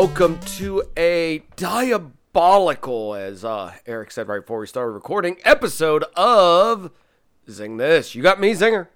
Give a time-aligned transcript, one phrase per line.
[0.00, 6.92] welcome to a diabolical, as uh, Eric said right before we started recording, episode of
[7.50, 8.14] Zing This.
[8.14, 8.86] You got me, Zinger.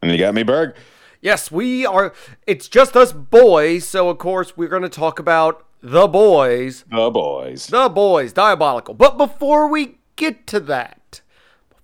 [0.00, 0.74] And you got me, Berg.
[1.20, 2.14] Yes, we are.
[2.46, 6.86] It's just us boys, so of course we're going to talk about the boys.
[6.90, 7.66] The boys.
[7.66, 8.94] The boys, diabolical.
[8.94, 11.20] But before we get to that,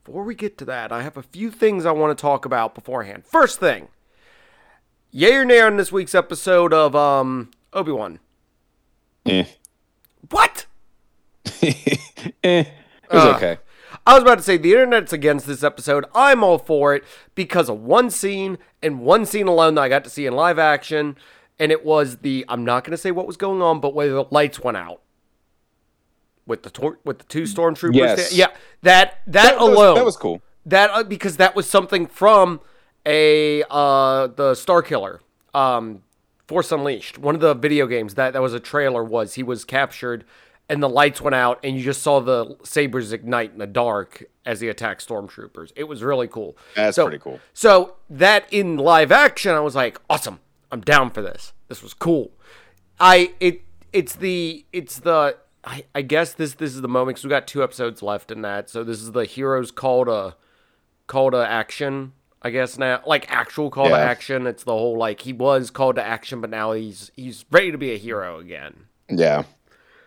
[0.03, 2.75] before we get to that, I have a few things I want to talk about
[2.75, 3.27] beforehand.
[3.27, 3.89] First thing,
[5.11, 8.19] yay or nay on this week's episode of um Obi Wan.
[9.27, 9.45] Eh.
[10.31, 10.67] What?
[11.63, 11.85] eh.
[12.43, 12.69] It
[13.13, 13.59] was Uh, okay.
[14.07, 16.05] I was about to say the internet's against this episode.
[16.15, 17.03] I'm all for it
[17.35, 20.59] because of one scene and one scene alone that I got to see in live
[20.59, 21.17] action,
[21.59, 24.09] and it was the I'm not going to say what was going on, but where
[24.09, 25.01] the lights went out
[26.47, 27.95] with the tor- with the two stormtroopers.
[27.95, 28.31] Yes.
[28.31, 28.39] there.
[28.39, 28.47] Yeah,
[28.83, 29.95] that that, That was- alone.
[29.97, 30.41] that was cool.
[30.67, 32.61] That uh, because that was something from
[33.05, 35.19] a uh the Starkiller,
[35.55, 36.03] um,
[36.47, 37.19] Force Unleashed.
[37.19, 40.25] One of the video games that that was a trailer was he was captured
[40.69, 44.25] and the lights went out and you just saw the sabers ignite in the dark
[44.45, 45.73] as he attacked stormtroopers.
[45.77, 46.57] It was really cool.
[46.75, 47.41] That's So- pretty cool.
[47.53, 50.41] So that in live action, I was like, awesome.
[50.73, 51.53] I'm down for this.
[51.69, 52.33] This was cool.
[52.99, 57.25] I it it's the it's the I, I guess this this is the moment because
[57.25, 58.69] we got two episodes left in that.
[58.71, 60.35] So this is the heroes call to
[61.07, 62.13] call to action.
[62.47, 64.47] I guess now, like actual call to action.
[64.47, 67.79] It's the whole like he was called to action, but now he's he's ready to
[67.79, 68.85] be a hero again.
[69.11, 69.43] Yeah.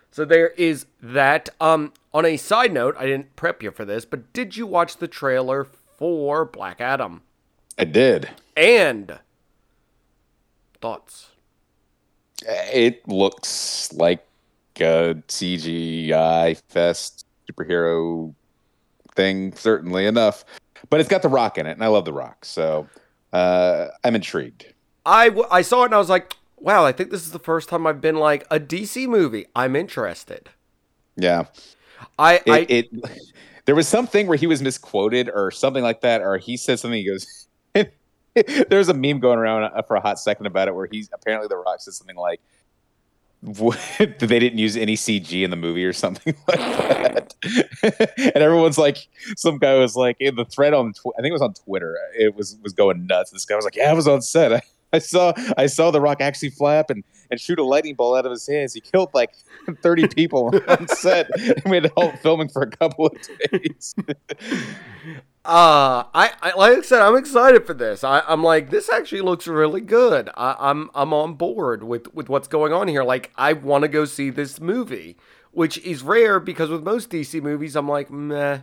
[0.09, 1.49] So there is that.
[1.59, 4.97] Um, on a side note, I didn't prep you for this, but did you watch
[4.97, 5.65] the trailer
[5.97, 7.23] for Black Adam?
[7.77, 8.29] I did.
[8.55, 9.19] And
[10.79, 11.31] thoughts.
[12.47, 14.25] It looks like
[14.77, 18.33] a CGI fest superhero
[19.13, 20.45] thing, certainly enough.
[20.89, 22.45] But it's got The Rock in it, and I love The Rock.
[22.45, 22.87] So
[23.33, 24.73] uh, I'm intrigued.
[25.05, 27.39] I, w- I saw it and I was like, wow, I think this is the
[27.39, 29.45] first time I've been like a DC movie.
[29.55, 30.49] I'm interested.
[31.15, 31.45] Yeah.
[32.17, 32.89] I, It, I it
[33.65, 36.99] there was something where he was misquoted or something like that, or he said something.
[36.99, 37.47] He goes,
[38.69, 41.47] "There's a meme going around uh, for a hot second about it, where he's apparently
[41.47, 42.41] the Rock said something like."
[43.99, 47.35] they didn't use any CG in the movie or something like that,
[48.17, 49.07] and everyone's like,
[49.37, 51.97] some guy was like in the thread on, tw- I think it was on Twitter,
[52.17, 53.31] it was was going nuts.
[53.31, 54.51] This guy was like, "Yeah, I was on set.
[54.51, 54.61] I,
[54.91, 58.25] I saw I saw the Rock actually flap and and shoot a lightning bolt out
[58.25, 58.73] of his hands.
[58.73, 59.31] He killed like
[59.83, 61.29] 30 people on set.
[61.65, 63.17] we had to halt filming for a couple of
[63.51, 63.95] days.
[65.49, 68.03] Uh, I, I like I said, I'm excited for this.
[68.03, 70.29] I, I'm like, this actually looks really good.
[70.37, 73.03] I, I'm I'm on board with with what's going on here.
[73.03, 75.17] Like, I want to go see this movie,
[75.51, 78.59] which is rare because with most DC movies, I'm like, meh.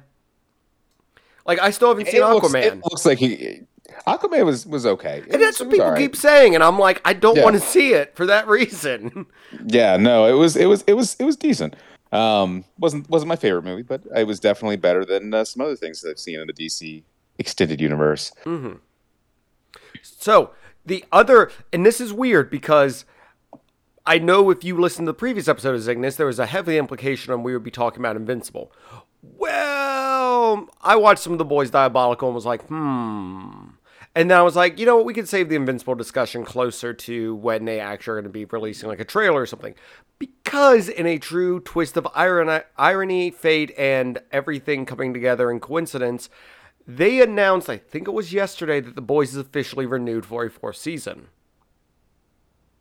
[1.45, 3.61] Like, I still haven't seen it, looks, Aquaman, it looks like he
[4.07, 5.19] Aquaman was was okay.
[5.27, 5.99] It and that's was- what people right.
[5.99, 7.43] keep saying, and I'm like, I don't Yeah.
[7.45, 9.27] want to see it for that reason.
[9.67, 11.75] Yeah, no, it was it was it was it was decent.
[12.13, 15.77] Um, wasn't wasn't my favorite movie, but it was definitely better than uh, some other
[15.77, 17.03] things that I've seen in the DC
[17.39, 18.33] extended universe.
[18.45, 18.75] Mm-hmm.
[20.03, 20.51] So
[20.85, 23.05] the other, and this is weird because
[24.07, 26.79] I know if you listen to the previous episode of Cygnus, there was a heavy
[26.79, 28.73] implication on we would be talking about Invincible.
[29.23, 33.71] Well, I watched some of the boys Diabolical and was like, hmm.
[34.15, 36.95] And then I was like, you know what, we could save the Invincible discussion closer
[36.95, 39.75] to when they actually are going to be releasing like a trailer or something.
[40.19, 46.31] Because in a true twist of irony, irony, fate, and everything coming together in coincidence,
[46.87, 50.51] they announced, I think it was yesterday, that The Boys is officially renewed for a
[50.51, 51.29] fourth season.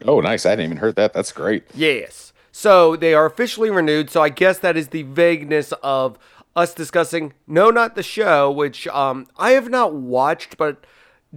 [0.04, 0.46] Oh, nice!
[0.46, 1.14] I hadn't even heard that.
[1.14, 1.64] That's great.
[1.74, 2.34] Yes.
[2.52, 4.10] So they are officially renewed.
[4.10, 6.18] So I guess that is the vagueness of
[6.56, 10.86] us discussing no, not the show, which um I have not watched, but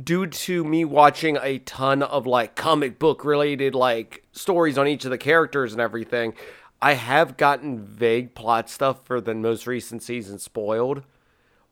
[0.02, 5.04] due to me watching a ton of like comic book related like stories on each
[5.04, 6.34] of the characters and everything,
[6.80, 11.02] I have gotten vague plot stuff for the most recent season spoiled.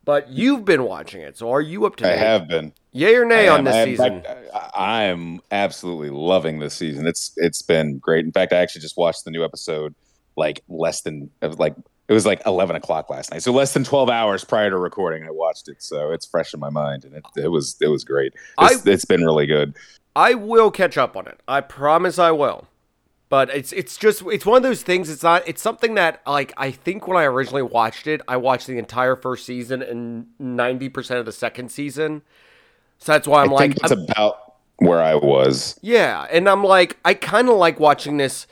[0.05, 2.19] But you've been watching it, so are you up to I date?
[2.19, 2.73] have been.
[2.93, 4.23] Yay or nay on this I am- season?
[4.77, 7.07] I am absolutely loving this season.
[7.09, 8.25] It's it's been great.
[8.25, 9.95] In fact, I actually just watched the new episode
[10.37, 11.75] like less than like
[12.09, 13.43] it was like eleven o'clock last night.
[13.43, 15.83] So less than twelve hours prior to recording, I watched it.
[15.83, 18.35] So it's fresh in my mind, and it, it was it was great.
[18.61, 19.75] It's, it's been really good.
[20.15, 21.41] I will catch up on it.
[21.47, 22.67] I promise I will.
[23.29, 25.11] But it's it's just it's one of those things.
[25.11, 25.43] It's not.
[25.49, 29.17] It's something that like I think when I originally watched it, I watched the entire
[29.17, 32.23] first season and ninety percent of the second season.
[32.99, 35.77] So that's why I'm I like, think it's about where I was.
[35.83, 38.47] yeah, and I'm like, I kind of like watching this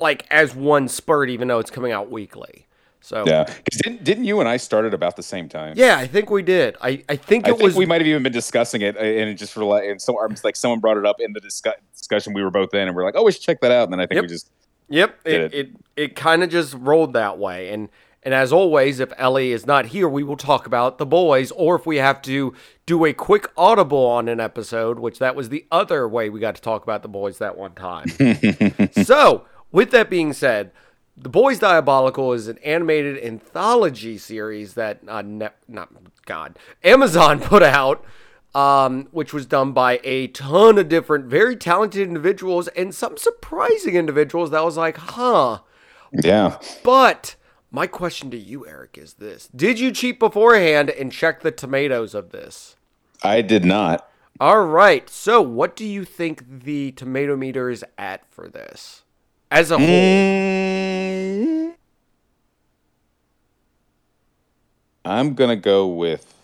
[0.00, 2.66] like as one spurt, even though it's coming out weekly.
[3.00, 5.74] So Yeah, 'Cause didn't didn't you and I started about the same time?
[5.76, 6.76] Yeah, I think we did.
[6.82, 9.06] I, I think I it think was we might have even been discussing it, and
[9.30, 11.76] it just for like, and so um, like someone brought it up in the discuss-
[11.96, 13.84] discussion we were both in, and we're like, oh, we should check that out.
[13.84, 14.22] And then I think Yep.
[14.22, 14.50] we just
[14.88, 17.68] Yep, Did it it, it kind of just rolled that way.
[17.70, 17.88] And
[18.24, 21.76] and as always, if Ellie is not here, we will talk about the boys, or
[21.76, 22.54] if we have to
[22.86, 26.56] do a quick audible on an episode, which that was the other way we got
[26.56, 28.08] to talk about the boys that one time.
[29.04, 29.44] so,
[29.76, 30.70] with that being said,
[31.18, 35.90] the Boys Diabolical is an animated anthology series that uh, ne- not
[36.24, 38.02] God Amazon put out,
[38.54, 43.96] um, which was done by a ton of different, very talented individuals and some surprising
[43.96, 44.50] individuals.
[44.50, 45.58] That was like, huh.
[46.10, 46.58] yeah.
[46.82, 47.36] But
[47.70, 52.14] my question to you, Eric, is this: Did you cheat beforehand and check the tomatoes
[52.14, 52.76] of this?
[53.22, 54.08] I did not.
[54.40, 55.10] All right.
[55.10, 59.02] So, what do you think the tomato meter is at for this
[59.50, 59.86] as a whole?
[59.88, 61.74] Mm,
[65.04, 66.34] I'm gonna go with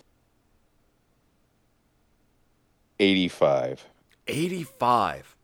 [2.98, 3.84] eighty-five.
[4.28, 5.36] 85.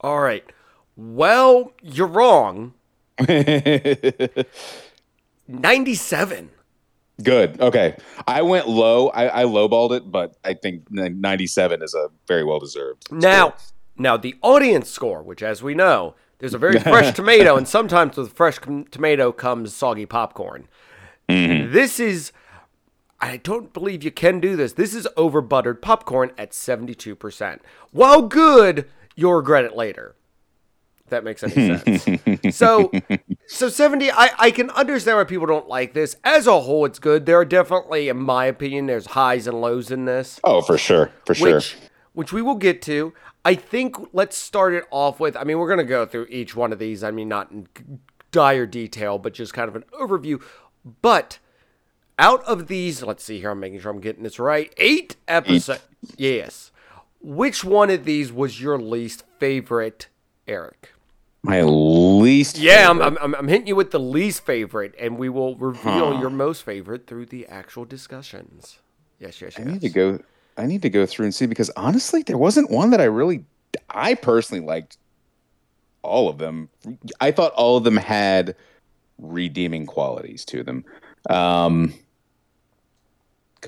[0.00, 0.44] All right.
[0.96, 2.74] Well, you're wrong.
[5.48, 6.50] 97.
[7.22, 7.60] Good.
[7.60, 7.96] Okay.
[8.26, 9.08] I went low.
[9.08, 13.10] I, I lowballed it, but I think 97 is a very well deserved.
[13.10, 13.54] Now,
[13.96, 18.16] now the audience score, which as we know, there's a very fresh tomato and sometimes
[18.16, 20.66] with fresh com- tomato comes soggy popcorn.
[21.28, 21.72] Mm-hmm.
[21.72, 22.32] This is
[23.20, 24.72] I don't believe you can do this.
[24.72, 27.60] This is over buttered popcorn at 72%.
[27.92, 30.16] While good, you'll regret it later.
[31.04, 32.56] If that makes any sense.
[32.56, 32.90] so
[33.46, 36.16] so 70 I, I can understand why people don't like this.
[36.24, 37.24] As a whole, it's good.
[37.24, 41.12] There are definitely, in my opinion, there's highs and lows in this Oh, for sure.
[41.24, 41.54] For sure.
[41.54, 41.76] which
[42.14, 43.12] which we will get to.
[43.44, 45.36] I think let's start it off with.
[45.36, 47.02] I mean, we're gonna go through each one of these.
[47.02, 47.68] I mean, not in
[48.30, 50.42] dire detail, but just kind of an overview.
[51.02, 51.38] But
[52.18, 53.50] out of these, let's see here.
[53.50, 54.72] I'm making sure I'm getting this right.
[54.76, 55.80] Eight episodes.
[56.16, 56.70] Yes.
[57.20, 60.08] Which one of these was your least favorite,
[60.48, 60.92] Eric?
[61.44, 62.58] My least.
[62.58, 66.20] Yeah, I'm, I'm, I'm hitting you with the least favorite, and we will reveal Huh.
[66.20, 68.78] your most favorite through the actual discussions.
[69.18, 69.66] Yes, yes, yes.
[69.66, 70.20] I need to go.
[70.56, 73.44] I need to go through and see because honestly, there wasn't one that I really.
[73.88, 74.98] I personally liked
[76.02, 76.68] all of them.
[77.20, 78.54] I thought all of them had
[79.18, 80.84] redeeming qualities to them.
[81.30, 81.94] Um,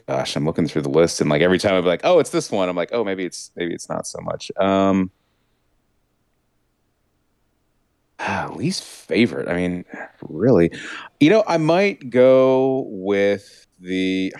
[0.06, 2.50] gosh, I'm looking through the list and like every time I'm like, oh, it's this
[2.50, 2.68] one.
[2.68, 4.50] I'm like, oh, maybe it's maybe it's not so much.
[4.58, 5.10] Um,
[8.56, 9.48] least favorite.
[9.48, 9.84] I mean,
[10.22, 10.70] really,
[11.20, 14.32] you know, I might go with the.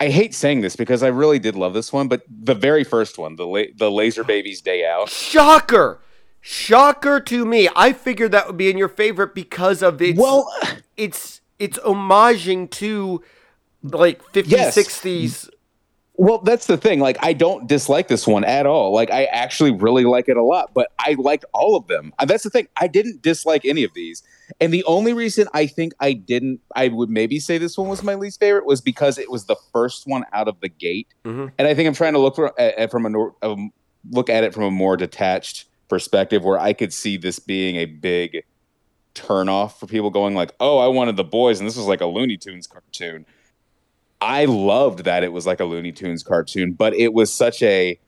[0.00, 3.16] I hate saying this because I really did love this one, but the very first
[3.18, 5.08] one, the la- the Laser Babies Day Out.
[5.08, 6.00] Shocker!
[6.40, 7.68] Shocker to me.
[7.74, 10.52] I figured that would be in your favorite because of its Well,
[10.96, 13.22] it's it's homaging to
[13.82, 14.76] like 50s, Yes.
[14.76, 15.48] 60s.
[16.16, 17.00] Well, that's the thing.
[17.00, 18.92] Like, I don't dislike this one at all.
[18.92, 22.12] Like, I actually really like it a lot, but I liked all of them.
[22.20, 22.68] And that's the thing.
[22.76, 24.22] I didn't dislike any of these.
[24.60, 28.04] And the only reason I think I didn't, I would maybe say this one was
[28.04, 31.08] my least favorite was because it was the first one out of the gate.
[31.24, 31.50] Mhm.
[31.58, 33.72] And I think I'm trying to look for, at, at- from a, um,
[34.10, 37.86] look at it from a more detached perspective where I could see this being a
[37.86, 38.44] big
[39.14, 42.06] turnoff for people going like, "Oh, I wanted the boys," and this was like a
[42.06, 43.26] Looney Tunes cartoon.
[44.24, 47.98] I loved that it was like a Looney Tunes cartoon, but it was such a.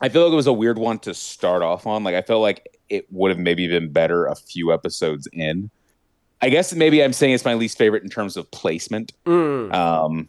[0.00, 2.04] I feel like it was a weird one to start off on.
[2.04, 5.70] Like I felt like it would have maybe been better a few episodes in.
[6.42, 9.12] I guess maybe I'm saying it's my least favorite in terms of placement.
[9.26, 9.72] Mm.
[9.74, 10.28] Um,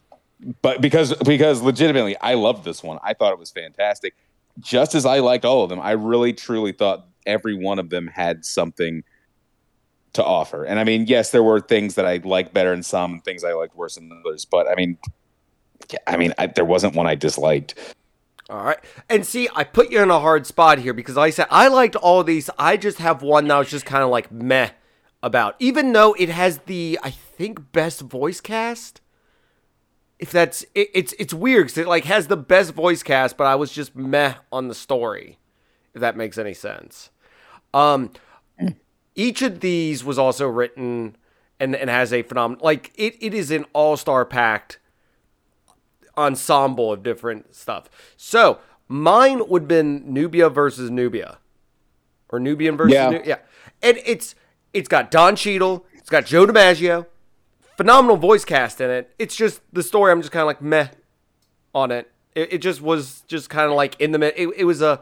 [0.62, 3.00] but because because legitimately, I loved this one.
[3.03, 4.15] I thought it was fantastic.
[4.60, 8.08] Just as I liked all of them, I really truly thought every one of them
[8.08, 9.03] had something
[10.13, 10.63] to offer.
[10.63, 13.53] And I mean, yes, there were things that I liked better in some things I
[13.53, 14.46] liked worse than others.
[14.46, 14.98] But I mean,
[16.08, 17.75] I mean, I, there wasn't one I disliked.
[18.50, 18.80] All right.
[19.10, 21.70] And see, I put you in a hard spot here because like I said I
[21.70, 22.50] liked all these.
[22.60, 24.72] I just have one that I was just kind of like meh
[25.24, 25.56] about.
[25.60, 29.00] Even though it has the I think best voice cast.
[30.20, 33.48] If that's it, it's it's weird cuz it like has the best voice cast, but
[33.48, 35.39] I was just meh on the story.
[35.94, 37.10] If that makes any sense.
[37.74, 38.12] Um
[39.15, 41.15] each of these was also written
[41.60, 44.80] and, and has a phenomenal like it, it is an all-star packed
[46.18, 47.89] ensemble of different stuff.
[48.18, 51.38] So mine would have been Nubia versus Nubia,
[52.30, 53.10] or Nubian versus Yeah.
[53.10, 53.38] Nu- yeah.
[53.82, 54.36] And it's
[54.74, 57.06] it's got Don Cheadle, it's got Joe DiMaggio,
[57.77, 59.13] phenomenal voice cast in it.
[59.20, 60.12] It's just the story.
[60.12, 60.88] I'm just kind of like meh
[61.74, 62.12] on it.
[62.36, 64.34] It, it just was just kind of like in the mid.
[64.38, 65.01] It, it was a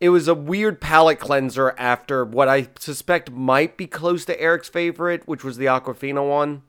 [0.00, 4.68] it was a weird palate cleanser after what I suspect might be close to Eric's
[4.68, 6.62] favorite, which was the Awkwafina one.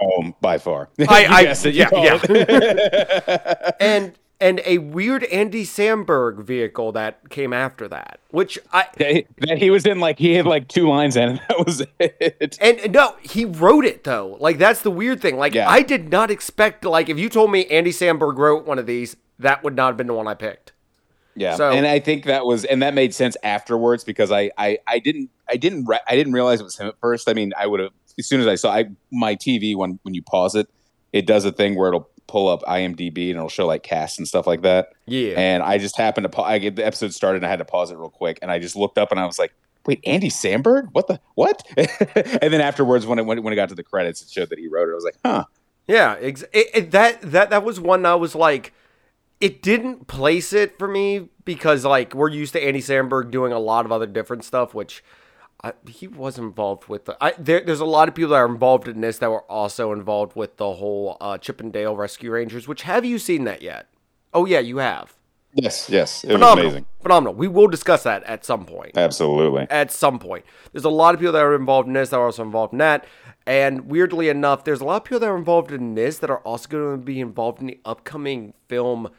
[0.00, 0.88] Oh, by far.
[1.08, 3.70] I, I Yes, yeah, yeah.
[3.80, 9.26] and and a weird Andy Samberg vehicle that came after that, which I that he-
[9.46, 12.58] that he was in like he had like two lines in, and that was it.
[12.60, 14.36] and and no, he wrote it though.
[14.40, 15.36] Like that's the weird thing.
[15.36, 15.70] Like Yeah.
[15.70, 16.84] I did not expect.
[16.84, 19.96] Like if you told me Andy Samberg wrote one of these, that would not have
[19.96, 20.71] been the one I picked.
[21.34, 24.78] Yeah, So- and I think that was and that made sense afterwards because I I,
[24.86, 27.28] I didn't I didn't re- I didn't realize it was him at first.
[27.28, 30.14] I mean, I would have as soon as I saw I my TV when when
[30.14, 30.68] you pause it,
[31.12, 34.26] it does a thing where it'll pull up IMDb and it'll show like casts and
[34.28, 34.92] stuff like that.
[35.06, 35.34] Yeah.
[35.36, 37.64] And I just happened to pa- I get the episode started and I had to
[37.64, 39.52] pause it real quick and I just looked up and I was like,
[39.86, 40.88] wait, Andy Samberg?
[40.92, 41.62] What the what?
[41.76, 44.50] and then afterwards when it when, it- when it got to the credits, it showed
[44.50, 44.92] that he wrote it.
[44.92, 45.44] I was like, huh.
[45.88, 48.72] Yeah, ex- it, it, that that that was one I was like,
[49.42, 53.58] it didn't place it for me because like we're used to Andy Samberg doing a
[53.58, 55.02] lot of other different stuff, which
[55.64, 57.06] I, he was involved with.
[57.06, 59.42] The, I, there, there's a lot of people that are involved in this that were
[59.50, 62.68] also involved with the whole uh, Chip 'n Dale Rescue Rangers.
[62.68, 63.88] Which have you seen that yet?
[64.32, 65.14] Oh yeah, you have.
[65.54, 66.22] Yes, yes.
[66.24, 66.86] It was Phenomenal, amazing.
[67.02, 67.34] phenomenal.
[67.34, 69.66] We will discuss that at some point Absolutely.
[69.68, 70.44] at some point.
[70.72, 72.78] There's a lot of people that are involved in this that are also involved in
[72.78, 73.04] that.
[73.44, 76.38] And weirdly enough, there's a lot of people that are involved in this that are
[76.38, 79.10] also going to be involved in the upcoming film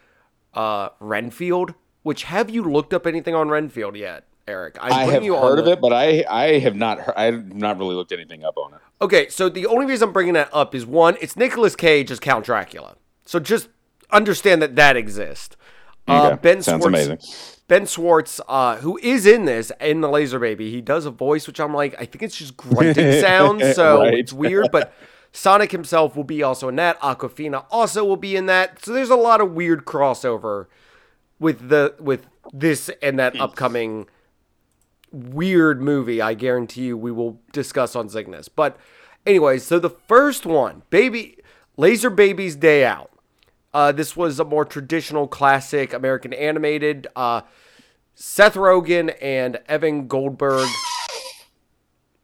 [0.54, 1.74] uh, Renfield.
[2.04, 4.78] Which have you looked up anything on Renfield yet, Eric?
[4.82, 7.54] I'm I have heard of the- it, but I I have not heard, I have
[7.54, 8.80] not really looked anything up on it.
[9.02, 12.20] Okay, so the only reason I'm bringing that up is one, it's Nicolas Cage as
[12.20, 12.96] Count Dracula.
[13.26, 13.70] So just
[14.12, 15.56] understand that that exists.
[16.08, 17.20] Uh, Okay, ben sounds Schwartz, amazing.
[17.70, 21.48] Ben Schwartz, uh, who is in this in the Laser Baby, he does a voice
[21.48, 24.14] which I'm like, I think it's just grunting sounds, so Right.
[24.14, 24.68] it's weird.
[24.74, 24.94] But
[25.36, 27.00] Sonic himself will be also in that.
[27.02, 28.86] Awkwafina also will be in that.
[28.86, 30.68] So there's a lot of weird crossover
[31.40, 34.08] with the with this and that upcoming
[35.12, 36.22] weird movie.
[36.22, 38.48] I guarantee you we will discuss on Cygnus.
[38.48, 38.78] But
[39.26, 41.40] anyways, so the first one, Baby
[41.78, 43.10] Laser Baby's Day Out.
[43.74, 47.08] Uh, this was a more traditional classic American animated.
[47.16, 47.42] Uh,
[48.14, 50.70] Seth Rogen and Evan Goldberg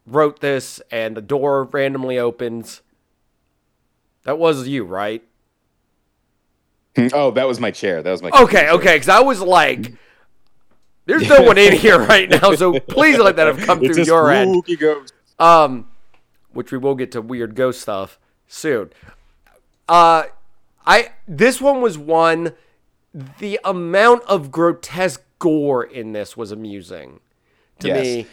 [0.05, 2.83] wrote this, and the door randomly opens.
[4.29, 5.23] That was you, right?
[7.13, 8.03] Oh, that was my chair.
[8.03, 9.95] That was my Okay, okay, because I was like,
[11.07, 14.05] there's no one in here right now, so please let that have come It's through
[14.05, 14.53] your end.
[14.53, 15.13] spooky ghost.
[15.39, 15.87] Um,
[16.53, 18.91] which we will get to weird ghost stuff soon.
[19.87, 20.25] Uh,
[20.85, 22.51] I this one was one.
[23.39, 27.19] The amount of grotesque gore in this was amusing
[27.79, 28.03] to Yes.
[28.05, 28.27] me.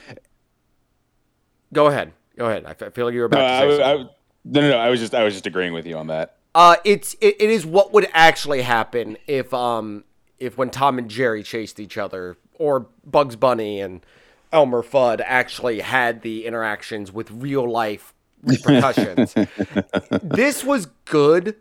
[1.72, 2.66] Go ahead, go ahead.
[2.66, 4.06] I feel like you're about No, to I, say was- something.
[4.08, 4.10] I,
[4.46, 4.78] no, no, no.
[4.78, 6.36] I was just I was just agreeing with you on that.
[6.54, 10.04] Uh, it's it, it is what would actually happen if um
[10.38, 14.04] if when Tom and Jerry chased each other or Bugs Bunny and
[14.52, 19.34] Elmer Fudd actually had the interactions with real life repercussions.
[20.22, 21.56] this was good,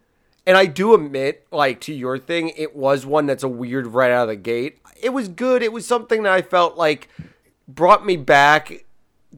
[0.46, 4.12] and I do admit, like to your thing, it was one that's a weird right
[4.12, 4.80] out of the gate.
[5.02, 5.62] It was good.
[5.62, 7.10] It was something that I felt like
[7.68, 8.85] brought me back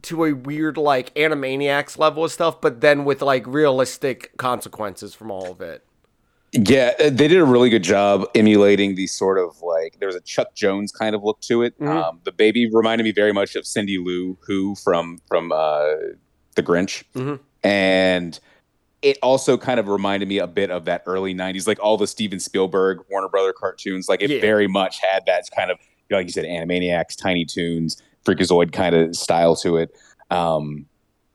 [0.02, 5.30] to a weird like Animaniacs level of stuff, but then with like realistic consequences from
[5.30, 5.84] all of it.
[6.52, 10.16] Yeah, uh, they did a really good job emulating the sort of like there was
[10.16, 11.78] a Chuck Jones kind of look to it.
[11.78, 11.88] Mhm.
[11.88, 15.84] Um, the baby reminded me very much of Cindy Lou Who from from uh,
[16.54, 17.40] the Grinch, Mhm.
[17.62, 18.40] and
[19.02, 22.06] it also kind of reminded me a bit of that early '90s, like all the
[22.06, 24.08] Steven Spielberg Warner Brother cartoons.
[24.08, 24.40] Like it Yeah.
[24.40, 25.78] very much had that kind of
[26.10, 29.94] you know, like you said, Animaniacs, Tiny Toons, Freakazoid kind of style to it.
[30.30, 30.86] Um,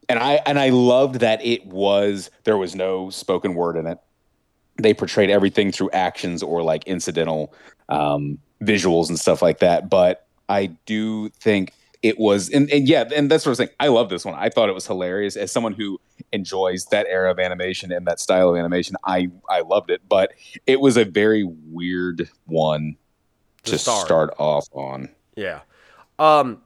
[0.10, 3.98] and I and I loved that it was there was no spoken word in it
[4.78, 7.54] they portrayed everything through actions or like incidental
[7.90, 9.90] um, visuals and stuff like that.
[9.90, 13.70] But I do think it was, and, and yeah, and that's what I was saying.
[13.80, 14.34] I love this one.
[14.34, 15.36] I thought it was hilarious.
[15.36, 19.62] As someone who enjoys that era of animation and that style of animation, I I
[19.62, 20.02] loved it.
[20.10, 20.34] But
[20.66, 22.96] it was a very weird one
[23.66, 24.06] To to start.
[24.06, 25.08] start off on.
[25.36, 25.62] Yeah.
[26.18, 26.63] Um,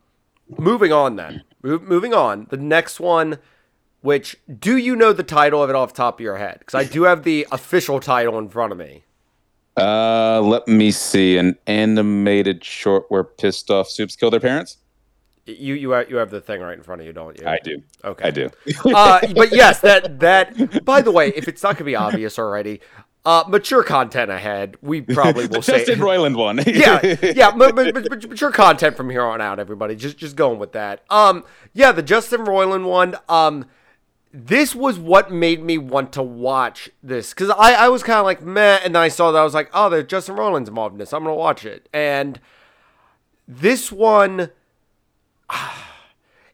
[0.57, 1.43] moving on then.
[1.63, 2.47] Mo- moving on.
[2.49, 3.39] The next one,
[4.01, 6.59] which do you know the title of it off the top of your head?
[6.59, 9.03] Because I do have the official title in front of me.
[9.75, 11.37] Uh, let me see.
[11.37, 14.77] An animated short where pissed off supes kill their parents.
[15.45, 17.47] You you have, you have the thing right in front of you, don't you?
[17.47, 17.81] I do.
[18.03, 18.27] Okay.
[18.27, 18.49] I do.
[18.85, 20.83] uh, but yes, that that.
[20.83, 22.81] By the way, if it's not gonna be obvious already,
[23.27, 24.77] uh, mature content ahead.
[24.81, 25.79] We probably will say.
[25.79, 26.59] Justin Roiland one.
[26.65, 29.59] yeah, yeah, ma- ma- ma- ma- mature content from here on out.
[29.59, 31.03] Everybody, just just going with that.
[31.09, 31.43] Um,
[31.73, 33.17] yeah, the Justin Roiland one.
[33.27, 33.65] Um,
[34.31, 38.25] this was what made me want to watch this because I I was kind of
[38.25, 40.93] like meh, and then I saw that I was like, oh, there's Justin Roiland's involved
[40.93, 41.11] in this.
[41.13, 42.39] I'm gonna watch it, and
[43.47, 44.51] This one,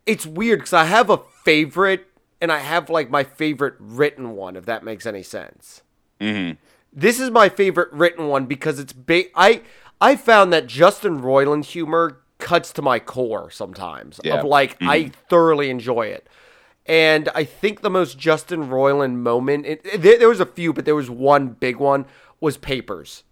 [0.06, 2.08] it's weird because I have a favorite
[2.42, 5.82] and I have like my favorite written one, if that makes any sense.
[6.20, 6.54] Mm-hmm.
[6.92, 9.62] This is my favorite written one because it's ba- I
[10.00, 14.20] I found that Justin Roiland humor cuts to my core sometimes.
[14.24, 14.36] Yeah.
[14.40, 16.28] Of like I thoroughly enjoy it.
[16.86, 20.74] And I think the most Justin Roiland moment, it, it- there, there was a few,
[20.74, 22.06] but there was one big one,
[22.42, 23.24] was Papers.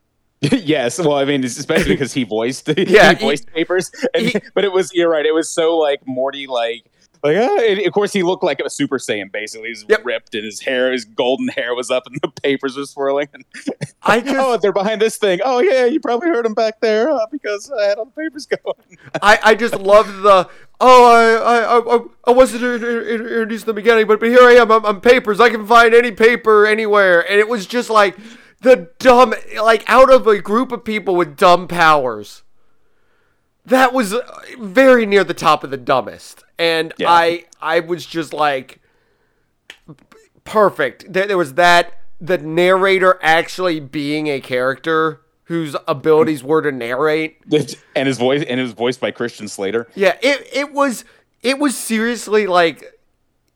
[0.40, 4.64] yes, well, I mean, especially because he voiced, Yeah, he voiced papers, and he- but
[4.64, 5.26] it was you're right.
[5.26, 6.89] It was so like Morty, like
[7.22, 9.30] like and of course he looked like a Super Saiyan.
[9.32, 10.04] Basically, he's Yep.
[10.04, 13.28] ripped, and his hair, his golden hair, was up, and the papers were swirling.
[14.02, 15.40] I just oh, they're behind this thing.
[15.44, 18.46] Oh yeah, you probably heard him back there uh, because I had all the papers
[18.46, 18.98] going.
[19.22, 20.48] I, I just loved the
[20.80, 24.28] oh I I I, I wasn't in- in- in- introduced in the beginning but, but
[24.30, 27.66] here I am I'm, I'm papers I can find any paper anywhere and it was
[27.66, 28.16] just like
[28.62, 32.44] the dumb like out of a group of people with dumb powers
[33.66, 34.20] that was uh,
[34.58, 37.10] very near the top of the dumbest and Yeah.
[37.10, 38.80] I I was just like
[40.44, 46.72] perfect there, there was that the narrator actually being a character whose abilities were to
[46.72, 47.38] narrate
[47.96, 49.88] and his voice and it was voiced by Christian Slater.
[49.94, 51.04] yeah, it it was
[51.42, 52.96] it was seriously like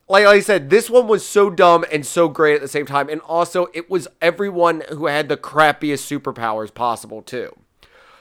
[0.06, 3.08] like I said, this one was so dumb and so great at the same time,
[3.08, 7.56] and also it was everyone who had the crappiest superpowers possible too.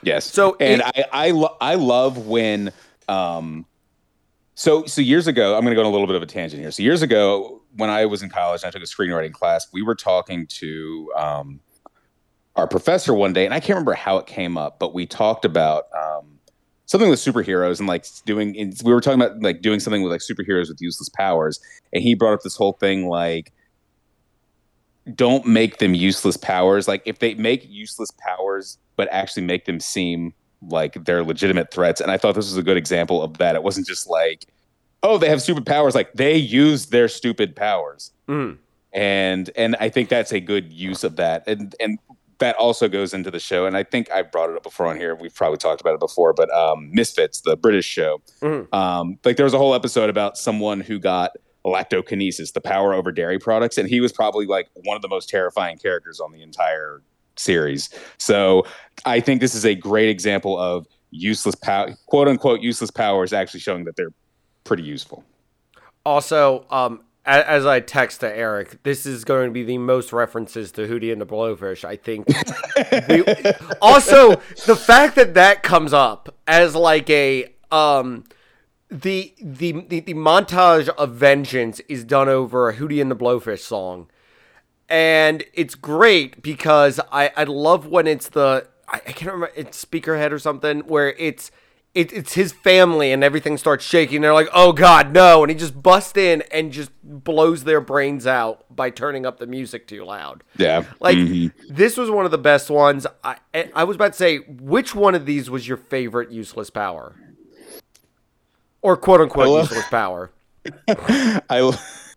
[0.03, 0.25] Yes.
[0.25, 2.71] So and it- I I, lo- I love when
[3.07, 3.65] um
[4.55, 6.61] so so years ago I'm going to go on a little bit of a tangent
[6.61, 6.71] here.
[6.71, 9.81] So years ago when I was in college and I took a screenwriting class, we
[9.81, 11.59] were talking to um
[12.55, 15.43] our professor one day and I can't remember how it came up, but we talked
[15.45, 16.39] about um
[16.85, 20.11] something with superheroes and like doing and we were talking about like doing something with
[20.11, 21.59] like superheroes with useless powers
[21.93, 23.51] and he brought up this whole thing like
[25.15, 26.87] don't make them useless powers.
[26.87, 30.33] Like if they make useless powers, but actually make them seem
[30.69, 31.99] like they're legitimate threats.
[31.99, 33.55] And I thought this was a good example of that.
[33.55, 34.45] It wasn't just like,
[35.01, 35.95] oh, they have stupid powers.
[35.95, 38.11] Like they use their stupid powers.
[38.27, 38.57] Mm.
[38.93, 41.47] And and I think that's a good use of that.
[41.47, 41.99] And and
[42.39, 43.65] that also goes into the show.
[43.65, 45.15] And I think I brought it up before on here.
[45.15, 48.21] We've probably talked about it before, but um, Misfits, the British show.
[48.41, 48.73] Mhm.
[48.73, 51.31] Um, like there was a whole episode about someone who got
[51.65, 55.29] lactokinesis, the power over dairy products, and he was probably like one of the most
[55.29, 57.01] terrifying characters on the entire
[57.35, 57.89] series.
[58.17, 58.65] So
[59.05, 63.61] I think this is a great example of useless power, quote unquote useless powers, actually
[63.61, 64.13] showing that they're
[64.63, 65.23] pretty useful.
[66.05, 70.73] Also, um, as I text to Eric, this is going to be the most references
[70.73, 71.85] to Hootie and the Blowfish.
[71.85, 72.27] I think.
[73.07, 73.23] We-
[73.81, 78.25] also, the fact that that comes up as like a um,
[78.93, 83.59] the, the the the montage of vengeance is done over a Hootie and the Blowfish
[83.59, 84.07] song,
[84.89, 89.83] and it's great because I I love when it's the I, I can't remember it's
[89.83, 91.51] Speakerhead or something where it's.
[91.95, 94.21] It, it's his family and everything starts shaking.
[94.21, 98.25] They're like, "Oh God, no!" And he just busts in and just blows their brains
[98.25, 100.43] out by turning up the music too loud.
[100.57, 100.85] Yeah.
[100.99, 101.53] Like Mhm.
[101.69, 103.05] this was one of the best ones.
[103.23, 103.35] I
[103.75, 107.13] I was about to say, which one of these was your favorite useless power,
[108.83, 110.31] or quote unquote love- useless power?
[110.87, 111.73] I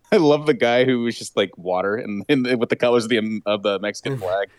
[0.13, 3.11] I love the guy who was just like water and, and with the colors of
[3.11, 4.21] the um, of the Mexican mm.
[4.21, 4.51] flag.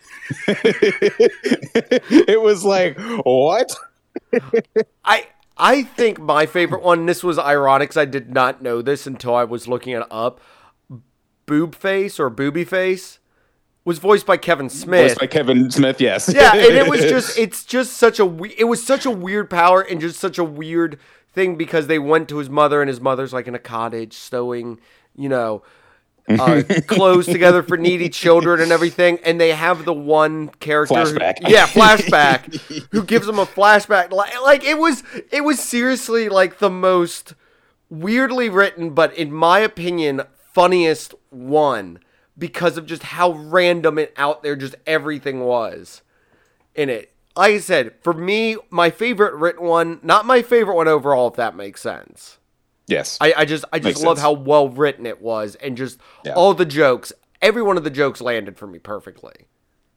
[2.28, 3.74] it was like what?
[5.04, 7.06] I I think my favorite one.
[7.06, 10.40] This was ironic because I did not know this until I was looking it up.
[11.46, 13.18] Boob face or booby face
[13.86, 15.12] was voiced by Kevin Smith.
[15.12, 15.98] Voiced by Kevin Smith.
[15.98, 16.30] Yes.
[16.32, 19.48] yeah, and it was just it's just such a we- it was such a weird
[19.48, 20.98] power and just such a weird
[21.32, 24.80] thing because they went to his mother and his mother's like in a cottage sewing,
[25.16, 25.62] you know,
[26.28, 31.14] uh, clothes together for needy children and everything, and they have the one character, who-
[31.18, 31.36] Flashback.
[31.48, 34.10] yeah, flashback, who gives them a flashback.
[34.12, 37.34] Like, like it was, it was seriously like the most
[37.88, 41.98] weirdly written, but in my opinion, funniest one
[42.36, 46.02] because of just how random and out there just everything was
[46.74, 47.12] in it.
[47.38, 51.34] Like I said, for me, my favorite written one, not my favorite one overall, if
[51.36, 52.38] that makes sense.
[52.86, 53.16] yes.
[53.20, 54.22] I, I just I just Makes love sense.
[54.24, 56.34] how well written it was and just Yeah.
[56.34, 57.12] all the jokes.
[57.40, 59.46] Every one of the jokes landed for me perfectly.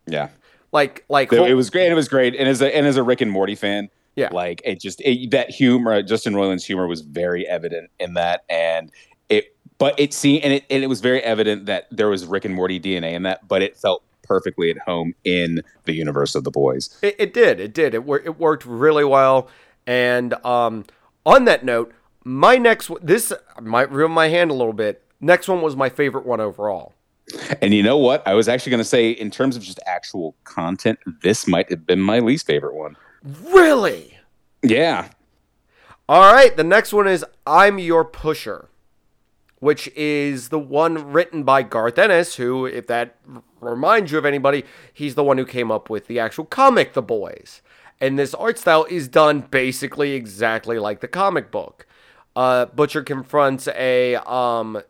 [0.05, 0.29] yeah.
[0.71, 1.91] Like like It, it was great.
[1.91, 2.35] It was great.
[2.35, 4.29] And as a and as a Rick and Morty fan, Yeah.
[4.31, 8.89] like it just it, that humor, Justin Roiland's humor was very evident in that, and
[9.29, 9.55] it.
[9.79, 12.53] But it seemed and it and it was very evident that there was Rick and
[12.53, 16.51] Morty DNA in that, but it felt perfectly at home in the universe of the
[16.51, 16.97] boys.
[17.01, 17.59] It, it did.
[17.59, 17.93] It did.
[17.93, 19.49] It, wor- it worked really well.
[19.85, 20.85] And um,
[21.25, 21.91] on that note,
[22.23, 25.03] my next this might ruin my hand a little bit.
[25.19, 26.93] Next one was my favorite one overall.
[27.61, 28.25] And you know what?
[28.25, 31.85] I was actually going to say, in terms of just actual content, this might have
[31.85, 32.95] been my least favorite one.
[33.23, 34.17] Really?
[34.63, 35.09] Yeah.
[36.07, 38.69] All right, the next one is I'm Your Pusher,
[39.61, 43.15] which is the one written by Garth Ennis, who, if that
[43.61, 47.01] reminds you of anybody, he's the one who came up with the actual comic, The
[47.01, 47.61] Boys.
[48.01, 51.85] And this art style is done basically exactly like the comic book.
[52.35, 54.81] Uh, Butcher confronts a um,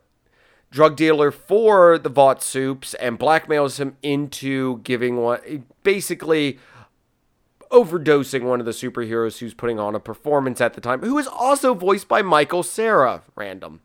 [0.70, 6.58] drug dealer for the Vought supes and blackmails him into giving one, basically
[7.70, 11.26] overdosing one of the superheroes who's putting on a performance at the time, who is
[11.26, 13.22] also voiced by Michael Cera.
[13.36, 13.80] Random.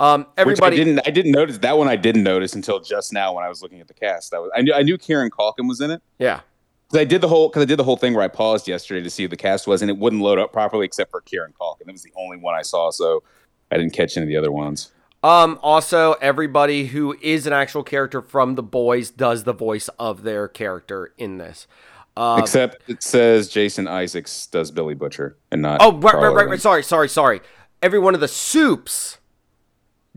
[0.00, 1.06] Um, everybody Which I didn't.
[1.06, 1.88] I didn't notice that one.
[1.88, 4.30] I didn't notice until just now when I was looking at the cast.
[4.30, 4.50] That was.
[4.56, 4.72] I knew.
[4.72, 6.02] I knew Kieran Culkin was in it.
[6.18, 6.40] yeah.
[6.86, 7.48] Because I did the whole.
[7.48, 9.66] Because I did the whole thing where I paused yesterday to see who the cast
[9.66, 11.88] was, and it wouldn't load up properly except for Kieran Culkin.
[11.88, 13.22] It was the only one I saw, so
[13.70, 14.92] I didn't catch any of the other ones.
[15.22, 20.22] Um, also, everybody who is an actual character from The Boys does the voice of
[20.22, 21.66] their character in this.
[22.16, 25.78] Uh, Except it says Jason Isaacs does Billy Butcher and not.
[25.80, 26.60] oh, right, Karl right, right, right.
[26.60, 27.40] Sorry, sorry, sorry.
[27.82, 29.18] Every one of the supes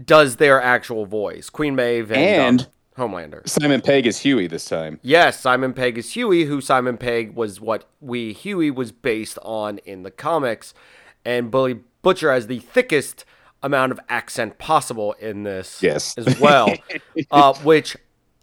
[0.06, 1.50] does their actual voice.
[1.50, 3.48] Queen Maeve and, And- um, Homelander.
[3.48, 5.00] Simon Pegg is Hughie this time.
[5.02, 9.78] Yes, Simon Pegg is Hughie, who Simon Pegg was what we Hughie was based on
[9.80, 10.74] in the comics,
[11.26, 13.24] and Billy Butcher has the thickest
[13.64, 16.18] amount of accent possible in this Yes.
[16.18, 16.74] as well,
[17.32, 17.96] uh, which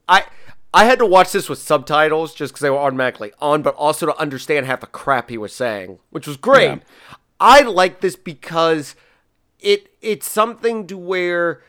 [0.08, 0.24] I
[0.72, 4.06] I had to watch this with subtitles just because they were automatically on, but also
[4.06, 6.66] to understand half the crap he was saying, which was great.
[6.68, 7.14] Yeah.
[7.38, 8.94] I like this because
[9.60, 11.62] it it's something to where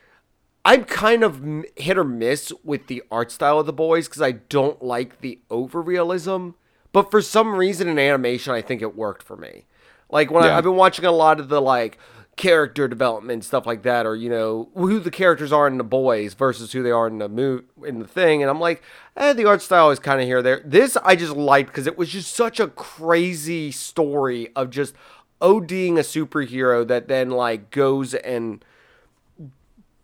[0.66, 1.42] I'm kind of
[1.76, 5.40] hit or miss with the art style of the boys because I don't like the
[5.50, 6.50] over realism.
[6.92, 9.66] But for some reason in animation, I think it worked for me.
[10.12, 10.58] Like when I, Yeah.
[10.58, 11.98] I've been watching a lot of the like
[12.36, 16.34] character development stuff like that, or you know who the characters are in the boys
[16.34, 18.82] versus who they are in the mo- in the thing, and I'm like,
[19.18, 20.62] eh, the art style is kind of here or there.
[20.66, 24.94] This I just liked because it was just such a crazy story of just
[25.42, 28.64] ODing a superhero that then like goes and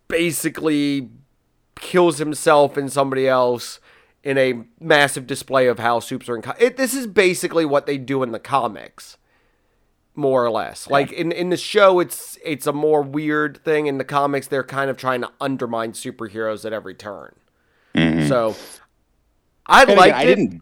[0.07, 1.09] basically
[1.79, 3.79] kills himself and somebody else
[4.23, 6.41] in a massive display of how supes are in.
[6.41, 9.17] Co- it, this is basically what they do in the comics,
[10.15, 10.89] more or less.
[10.89, 13.87] Like in in the show, it's it's a more weird thing.
[13.87, 17.35] In the comics, they're kind of trying to undermine superheroes at every turn.
[17.93, 18.27] Mm-hmm.
[18.27, 18.55] So
[19.67, 20.35] I liked again, I it.
[20.35, 20.61] didn't.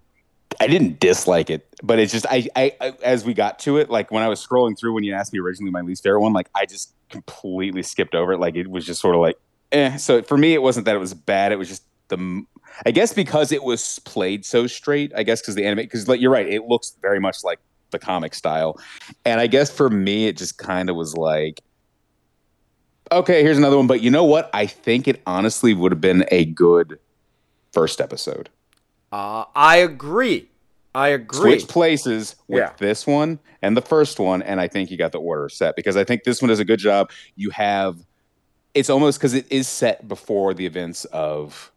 [0.63, 3.89] I didn't dislike it, but it's just I, I, I as we got to it,
[3.89, 6.32] like when I was scrolling through when you asked me originally my least favorite one,
[6.32, 8.39] like I just completely skipped over it.
[8.39, 9.38] Like it was just sort of like,
[9.73, 9.97] eh.
[9.97, 11.52] So for me, it wasn't that it was bad.
[11.52, 12.45] It was just the,
[12.86, 15.12] I guess because it was played so straight.
[15.17, 17.60] I guess because the anime, because like you're right, it looks very much like
[17.91, 18.80] the comic style,
[19.26, 21.60] and I guess for me, it just kind of was like,
[23.12, 23.88] okay, here's another one.
[23.88, 24.49] But you know what?
[24.54, 26.99] I think it honestly would have been a good
[27.73, 28.49] first episode.
[29.12, 30.49] Uh, I agree.
[30.96, 31.40] I agree.
[31.60, 32.72] switch places with Yeah.
[32.78, 35.98] this one and the first one, and I think you got the order set because
[35.98, 37.10] I think this one does a good job.
[37.36, 37.98] You have
[38.74, 41.72] it's almost because it is set before the events of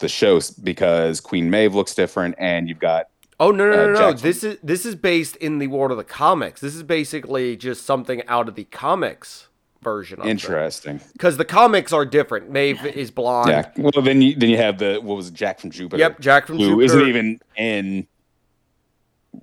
[0.00, 3.06] the shows because Queen Maeve looks different, and you've got
[3.40, 3.98] Oh no no uh, no no!
[3.98, 4.28] Jackson.
[4.28, 6.60] This is this is based in the world of the comics.
[6.60, 9.48] This is basically just something out of the comics
[9.82, 10.30] version of it.
[10.30, 11.00] interesting.
[11.12, 12.50] Because the comics are different.
[12.50, 13.48] Maeve is blonde.
[13.50, 13.68] Yeah.
[13.78, 15.98] Well, then you then you have the what was it, Jack from Jupiter?
[15.98, 16.84] Yep, Jack from who Jupiter.
[16.84, 18.06] isn't even in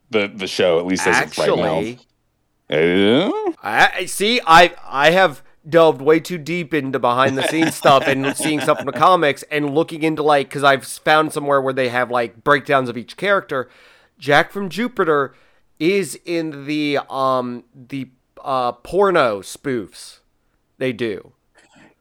[0.10, 2.00] the the show at least as of right Actually,
[2.70, 3.54] now.
[3.64, 4.40] I I- see.
[4.46, 8.78] I I have delved way too deep into behind the scenes stuff and seeing stuff
[8.78, 12.44] from the comics and looking into like because I've found somewhere where they have like
[12.44, 13.70] breakdowns of each character.
[14.18, 15.34] Jack from Jupiter
[15.80, 18.10] is in the um the
[18.44, 20.20] uh porno spoofs
[20.78, 21.34] they do.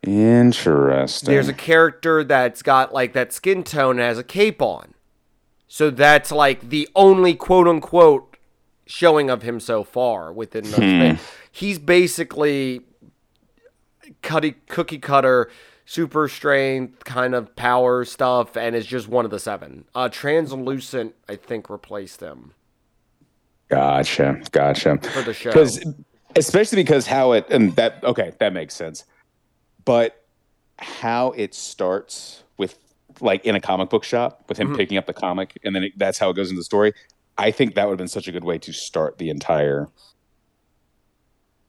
[0.04, 1.26] interesting.
[1.32, 4.94] There's a character that's got like that skin tone and has a cape on.
[5.68, 8.36] So that's like the only quote unquote
[8.86, 11.20] showing of him so far within those things.
[11.52, 12.80] He's basically
[14.22, 15.50] cutty, cookie cutter,
[15.84, 19.84] super strength kind of power stuff, and is just one of the seven.
[19.94, 22.52] Uh, Translucent, I think, replaced him
[23.68, 24.98] Gotcha, gotcha.
[24.98, 25.50] for the show.
[25.50, 25.84] Because
[26.36, 29.04] especially because how it and that okay, that makes sense.
[29.84, 30.24] But
[30.78, 32.78] how it starts with
[33.20, 34.76] like in a comic book shop with him Mhm.
[34.76, 36.92] picking up the comic and then it, that's how it goes into the story.
[37.36, 39.88] I think that would have been such a good way to start the entire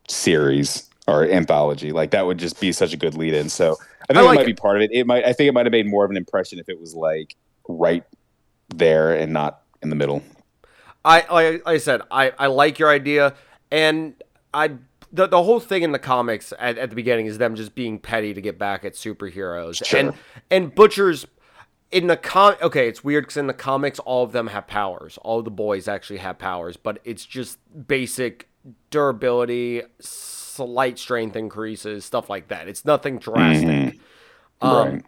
[0.07, 1.91] series or anthology.
[1.91, 3.49] Like that would just be such a good lead in.
[3.49, 3.75] So
[4.09, 4.45] I think I it might it.
[4.47, 4.91] be part of it.
[4.91, 6.95] It might I think it might have made more of an impression if it was
[6.95, 7.35] like
[7.67, 8.03] right
[8.75, 10.23] there and not in the middle.
[11.05, 13.33] I like like I said, I, I like your idea,
[13.71, 14.15] and
[14.53, 14.71] I
[15.11, 17.97] the, the whole thing in the comics at, at the beginning is them just being
[17.99, 19.99] petty to get back at superheroes, Sure.
[19.99, 20.13] and
[20.51, 21.25] and butchers
[21.91, 22.55] in the com.
[22.61, 25.17] Okay, it's weird because in the comics all of them have powers.
[25.21, 28.47] All the boys actually have powers, but it's just basic
[28.89, 32.67] durability, slight strength increases, stuff like that.
[32.67, 33.99] It's nothing drastic.
[34.61, 35.05] Um, right.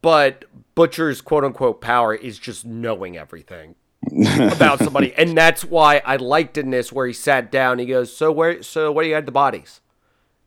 [0.00, 3.76] But Butcher's quote unquote power is just knowing everything
[4.38, 7.78] about somebody, and that's why I liked in this where he sat down.
[7.78, 8.62] He goes, "So where?
[8.62, 9.80] So where do you had the bodies?"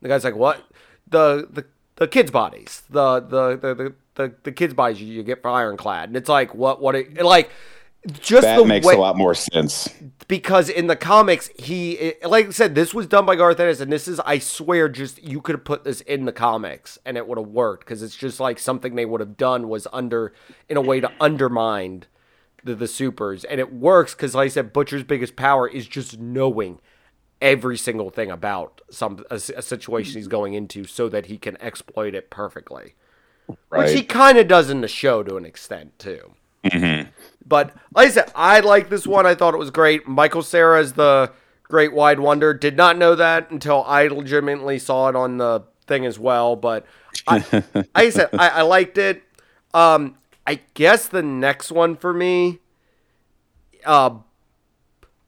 [0.02, 0.62] The guy's like, "What?
[1.08, 1.64] The the
[1.96, 2.82] the kids' bodies.
[2.90, 6.54] The the the the the, kids' bodies you, you get for Ironclad." And it's like,
[6.54, 6.80] what?
[6.80, 6.94] What?
[6.94, 7.50] It, like
[8.06, 9.88] just that makes way, a lot more sense.
[10.28, 13.90] because in the comics he like I said this was done by Garth Ennis and
[13.90, 17.26] this is I swear just you could have put this in the comics and it
[17.26, 20.32] would have worked because it's just like something they would have done was under
[20.68, 22.04] in a way to undermine
[22.62, 26.18] the the supers and it works because like I said Butcher's biggest power is just
[26.18, 26.80] knowing
[27.42, 31.60] every single thing about some a, a situation he's going into so that he can
[31.60, 32.94] exploit it perfectly
[33.68, 36.32] which he kind of does in the show to an extent too.
[36.64, 37.10] Mm-hmm.
[37.46, 39.26] But like I said, I like this one.
[39.26, 40.08] I thought it was great.
[40.08, 41.30] Michael Cera is the
[41.62, 42.52] Great Wide Wonder.
[42.54, 46.56] Did not know that until I legitimately saw it on the thing as well.
[46.56, 46.86] But
[47.26, 49.22] I, like I said, I, I liked it.
[49.74, 52.58] Um, I guess the next one for me,
[53.84, 54.10] uh,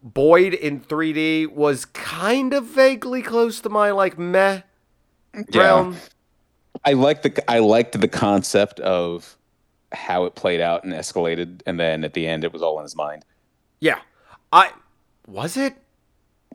[0.02, 4.62] Boyd in 3D was kind of vaguely close to my like meh
[5.50, 5.60] Yeah.
[5.60, 5.96] realm.
[6.84, 9.36] I like the I liked the concept of
[9.92, 12.82] how it played out and escalated, and then at the end, it was all in
[12.82, 13.24] his mind.
[13.80, 13.98] Yeah,
[14.52, 14.72] I
[15.26, 15.74] was it.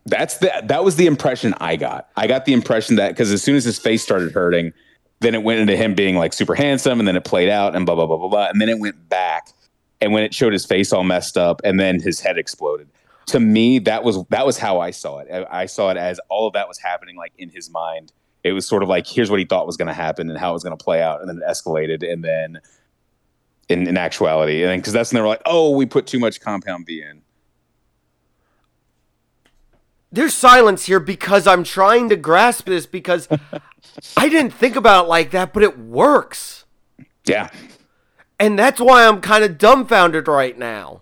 [0.06, 2.10] That's the that was the impression I got.
[2.16, 4.74] I got the impression that because as soon as his face started hurting,
[5.20, 7.86] then it went into him being like super handsome, and then it played out and
[7.86, 9.50] blah blah blah blah blah, and then it went back,
[10.02, 12.90] and when it showed his face all messed up, and then his head exploded.
[13.28, 15.30] To me, that was that was how I saw it.
[15.32, 18.12] I, I saw it as all of that was happening like in his mind.
[18.44, 20.52] It was sort of like here's what he thought was going to happen and how
[20.52, 22.60] it was going to play out, and then it escalated, and then
[23.70, 26.20] in, in actuality, and then because that's when they were like, oh, we put too
[26.20, 27.22] much compound V in.
[30.14, 33.28] there's silence here because I'm trying to grasp this because
[34.18, 36.66] I didn't think about it like that, but it works.
[37.26, 37.50] Yeah,
[38.40, 41.02] And that's why I'm kind of dumbfounded right now.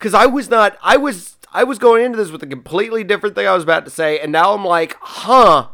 [0.00, 3.34] Cuz I was not I was I was going into this with a completely different
[3.36, 5.68] thing I was about to say and now I'm like, "Huh.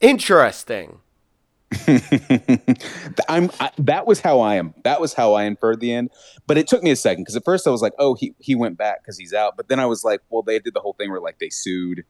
[0.00, 1.00] Interesting."
[3.28, 4.74] I'm I, that was how I am.
[4.84, 6.10] That was how I inferred the end.
[6.46, 8.54] But it took me a second because at first I was like, "Oh, he he
[8.54, 10.94] went back because he's out." But then I was like, "Well, they did the whole
[10.94, 12.04] thing where like they sued.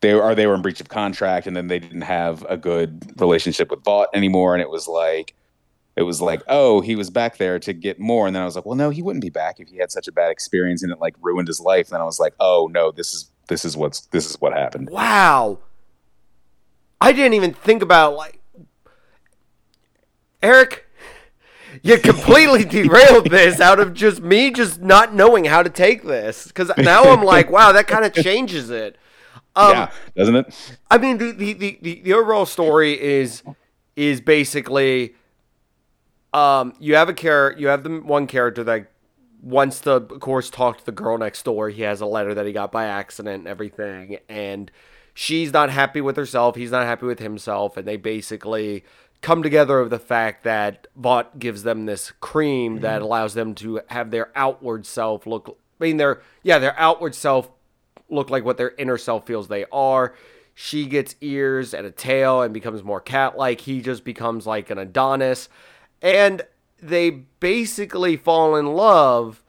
[0.00, 3.20] They are they were in breach of contract, and then they didn't have a good
[3.20, 5.34] relationship with Vought anymore, and it was like."
[5.96, 8.56] It was like, oh, he was back there to get more, and then I was
[8.56, 10.90] like, well, no, he wouldn't be back if he had such a bad experience and
[10.90, 11.86] it like ruined his life.
[11.86, 14.52] And then I was like, oh no, this is this is what's this is what
[14.52, 14.90] happened.
[14.90, 15.60] Wow.
[17.04, 18.40] I didn't even think about like
[20.42, 20.86] Eric,
[21.82, 26.46] you completely derailed this out of just me just not knowing how to take this
[26.46, 28.96] because now I'm like, wow, that kind of changes it.
[29.54, 30.78] Um, yeah, doesn't it?
[30.90, 33.42] I mean, the, the, the, the, overall story is
[33.96, 35.14] is basically
[36.32, 38.90] um, you have a char- you have the one character that
[39.42, 41.68] wants to, of course, talk to the girl next door.
[41.68, 44.70] He has a letter that he got by accident and everything, and
[45.14, 46.56] she's not happy with herself.
[46.56, 48.84] He's not happy with himself, and they basically
[49.22, 52.82] come together of the fact that Vought gives them this cream mm-hmm.
[52.82, 55.58] that allows them to have their outward self look.
[55.80, 57.48] I mean, their yeah, their outward self
[58.10, 60.14] look like what their inner self feels they are.
[60.54, 63.62] She gets ears and a tail and becomes more cat like.
[63.62, 65.48] He just becomes like an Adonis.
[66.00, 66.42] And
[66.80, 69.42] they basically fall in love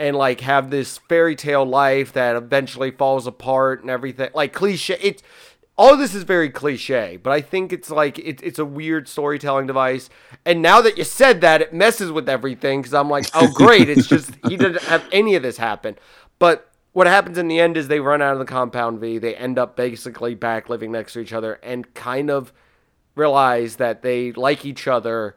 [0.00, 4.30] and like have this fairy tale life that eventually falls apart and everything.
[4.34, 4.96] Like cliche.
[5.00, 5.22] It's
[5.76, 9.66] all this is very cliche, but I think it's like it, it's a weird storytelling
[9.66, 10.08] device.
[10.46, 13.90] And now that you said that, it messes with everything because I'm like, oh great,
[13.90, 15.96] it's just he didn't have any of this happen.
[16.38, 19.18] But what happens in the end is they run out of the compound V.
[19.18, 22.54] They end up basically back living next to each other and kind of
[23.14, 25.36] realize that they like each other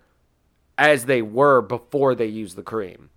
[0.77, 3.09] as they were before they used the cream.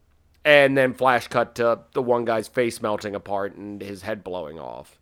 [0.46, 4.61] And then flash cut to the one guy's face melting apart and his head blowing
[4.61, 5.00] off.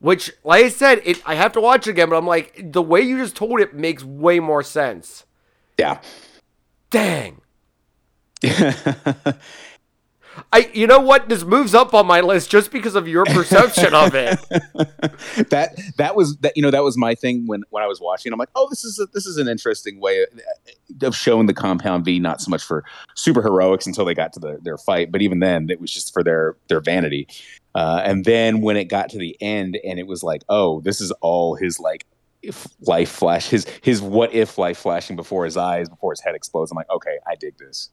[0.00, 2.82] Which, like I said, it I have to watch it again, but I'm like, the
[2.82, 5.24] way you just told it makes way more sense.
[5.78, 6.00] Yeah.
[6.90, 7.40] Dang.
[10.52, 11.28] I you know what?
[11.28, 14.38] This moves up on my list just because of your perception of it.
[15.50, 18.32] that that was that you know that was my thing when when I was watching.
[18.32, 20.24] I'm like, oh, this is a, this is an interesting way
[21.02, 22.18] of showing the compound V.
[22.18, 25.40] Not so much for super heroics until they got to the, their fight, but even
[25.40, 27.28] then, it was just for their their vanity.
[27.74, 31.00] Uh, and then when it got to the end, and it was like, oh, this
[31.00, 32.04] is all his like
[32.42, 36.34] if life flash his his what if life flashing before his eyes before his head
[36.34, 36.70] explodes.
[36.70, 37.90] I'm like, okay, I dig this.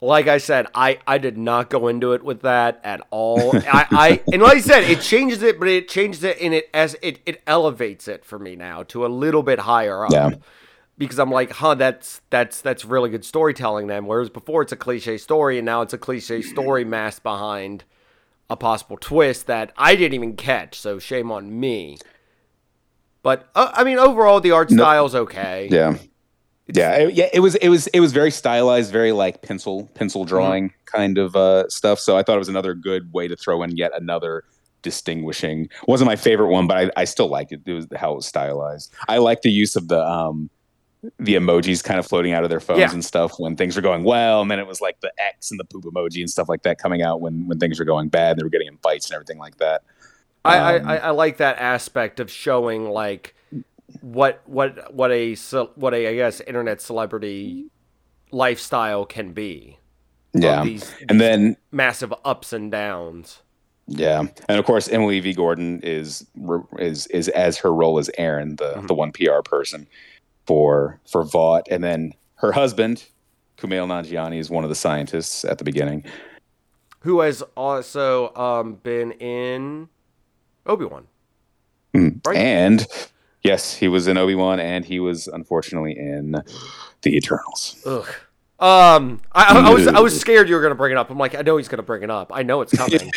[0.00, 3.56] Like I said, I, I did not go into it with that at all.
[3.56, 6.70] I, I and like I said, it changes it, but it changes it and it
[6.72, 10.12] as it, it elevates it for me now to a little bit higher up.
[10.12, 10.30] Yeah.
[10.96, 14.06] Because I'm like, huh, that's that's that's really good storytelling then.
[14.06, 17.84] Whereas before it's a cliche story and now it's a cliche story masked behind
[18.50, 20.80] a possible twist that I didn't even catch.
[20.80, 21.98] So shame on me.
[23.22, 24.82] But uh, I mean, overall the art No.
[24.82, 25.68] style's okay.
[25.70, 25.98] Yeah.
[26.72, 30.24] Yeah, it, yeah, it was it was it was very stylized, very like pencil pencil
[30.24, 31.98] drawing kind of uh, stuff.
[31.98, 34.44] So I thought it was another good way to throw in yet another
[34.82, 35.68] distinguishing.
[35.86, 37.60] wasn't my favorite one, but I, I still liked it.
[37.66, 38.92] It was how it was stylized.
[39.08, 40.50] I like the use of the um
[41.20, 42.90] the emojis kind of floating out of their phones Yeah.
[42.92, 45.58] and stuff when things are going well, and then it was like the X and
[45.60, 48.32] the poop emoji and stuff like that coming out when when things were going bad.
[48.32, 49.82] And they were getting in fights and everything like that.
[50.44, 53.34] I, Um, I, I- I like that aspect of showing like
[54.02, 55.34] what what what a
[55.74, 57.66] what a I guess internet celebrity
[58.30, 59.78] lifestyle can be.
[60.34, 63.40] Yeah, these, and then massive ups and downs.
[63.86, 65.32] Yeah, and of course Emily V.
[65.32, 66.26] Gordon is
[66.78, 68.86] is is as her role as Aaron, the Mhm.
[68.86, 69.86] the one PR person
[70.46, 73.04] for for Vought, and then her husband
[73.58, 76.04] Kumail Nanjiani is one of the scientists at the beginning.
[77.00, 79.88] Who has also um, been in
[80.66, 81.06] Obi Wan?
[81.94, 82.26] Mm.
[82.26, 82.36] Right.
[82.36, 82.86] And
[83.48, 86.36] yes, he was in Obi Wan, and he was unfortunately in
[87.02, 87.82] the Eternals.
[87.86, 88.06] Ugh.
[88.60, 91.10] Um, I, I, I was I was scared you were gonna bring it up.
[91.10, 92.32] I'm like, I know he's gonna bring it up.
[92.34, 93.08] I know it's coming.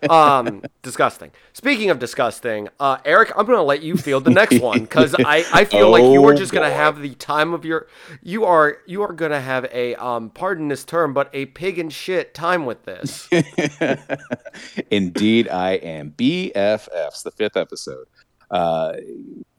[0.10, 1.30] um, disgusting.
[1.54, 5.46] Speaking of disgusting, uh, Eric, I'm gonna let you field the next one because I,
[5.50, 6.74] I feel like you are Oh, just gonna boy.
[6.74, 7.86] have the time of your
[8.22, 11.90] you are you are gonna have a um pardon this term but a pig and
[11.90, 13.30] shit time with this.
[14.90, 16.10] Indeed, I am.
[16.12, 18.08] BFFs, the fifth episode,
[18.50, 18.94] uh,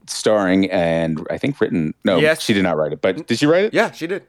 [0.06, 1.94] starring and I think written.
[2.04, 2.42] No, Yes.
[2.42, 3.74] she did not write it, but did she write it?
[3.74, 4.24] yeah, she did.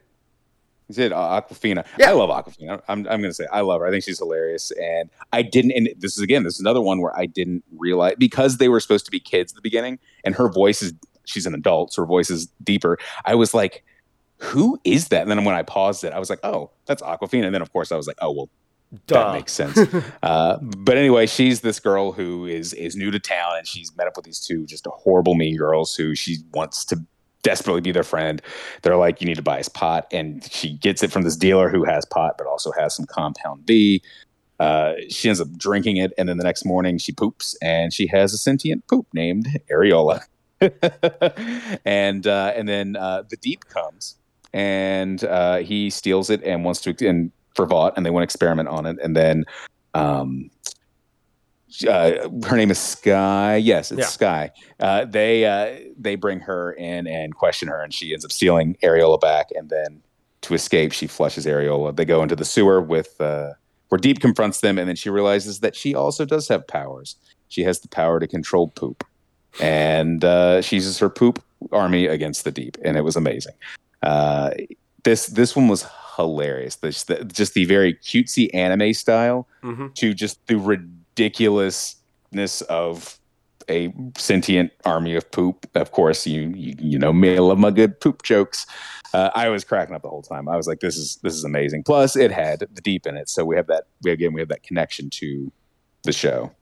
[0.88, 1.86] Is it Uh, Awkwafina.
[1.98, 2.10] Yeah.
[2.10, 2.82] I love Awkwafina.
[2.88, 3.86] I'm, I'm going to say I love her.
[3.86, 4.70] I think she's hilarious.
[4.72, 5.72] And I didn't.
[5.72, 8.80] And this is again, this is another one where I didn't realize because they were
[8.80, 10.92] supposed to be kids at the beginning, and her voice is
[11.24, 12.98] she's an adult, so her voice is deeper.
[13.24, 13.82] I was like,
[14.38, 15.22] who is that?
[15.22, 17.46] And then when I paused it, I was like, oh, that's Awkwafina.
[17.46, 18.50] And then of course I was like, oh well,
[19.06, 19.24] Duh.
[19.24, 19.78] that makes sense.
[20.22, 24.06] uh, but anyway, she's this girl who is is new to town, and she's met
[24.06, 26.98] up with these two just horrible mean girls who she wants to
[27.42, 28.42] desperately be their friend.
[28.82, 31.68] They're like, you need to buy us pot, and she gets it from this dealer
[31.68, 34.02] who has pot, but also has some compound V.
[34.60, 38.06] Uh, she ends up drinking it, and then the next morning she poops, and she
[38.06, 40.22] has a sentient poop named Areola.
[41.84, 44.16] and uh, and then uh, the deep comes,
[44.52, 48.24] and uh, he steals it and wants to and for Vought, and they want to
[48.24, 49.44] experiment on it, and then
[49.94, 50.50] um,
[51.88, 53.56] uh, her name is Sky.
[53.56, 54.06] Yes, it's Yeah.
[54.06, 54.50] Sky.
[54.80, 58.76] Uh, they uh, they bring her in and question her, and she ends up stealing
[58.82, 60.02] Ariola back, and then
[60.42, 61.96] to escape, she flushes Ariola.
[61.96, 63.52] They go into the sewer with uh,
[63.88, 67.16] where Deep confronts them, and then she realizes that she also does have powers.
[67.48, 69.04] She has the power to control poop,
[69.60, 73.54] and uh, she uses her poop army against the Deep, and it was amazing.
[74.02, 74.50] Uh,
[75.02, 75.86] this this one was
[76.16, 76.76] hilarious.
[76.76, 83.18] This the, just the very cutesy anime style hmm to just the ridiculousness of
[83.68, 85.68] a sentient army of poop.
[85.74, 88.66] Of course, you you, you know me, I love my good poop jokes.
[89.12, 90.48] Uh, I was cracking up the whole time.
[90.48, 93.28] I was like, "This is this is amazing." Plus, it had the deep in it,
[93.28, 93.84] so we have that.
[94.02, 95.52] We again we have that connection to
[96.02, 96.52] the show.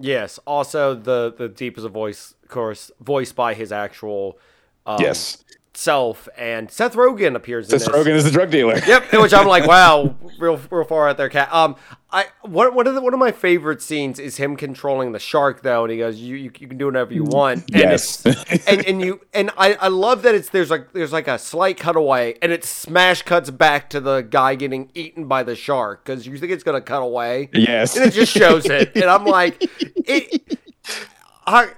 [0.00, 0.38] Yes.
[0.46, 4.38] Also, the the deep is a voice, of course, voiced by his actual
[4.86, 5.44] um, yes,
[5.78, 7.88] self, and Seth Rogen appears in Seth.
[7.92, 8.78] Rogen is the drug dealer.
[8.86, 11.52] Yep, which I'm like, wow, real, real far out there, cat.
[11.52, 11.76] Um,
[12.10, 15.62] I one one of the, one of my favorite scenes is him controlling the shark,
[15.62, 18.24] though, and he goes, "You you, you can do whatever you want." And Yes.
[18.66, 21.78] and and you and I I love that it's there's like there's like a slight
[21.78, 26.26] cutaway, and it smash cuts back to the guy getting eaten by the shark because
[26.26, 29.56] you think it's gonna cut away, yes, and it just shows it, and I'm like,
[29.96, 30.58] it.
[31.46, 31.68] I,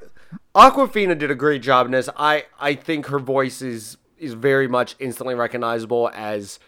[0.55, 2.09] Awkwafina did a great job in this.
[2.17, 6.59] I I think her voice is is very much instantly recognizable as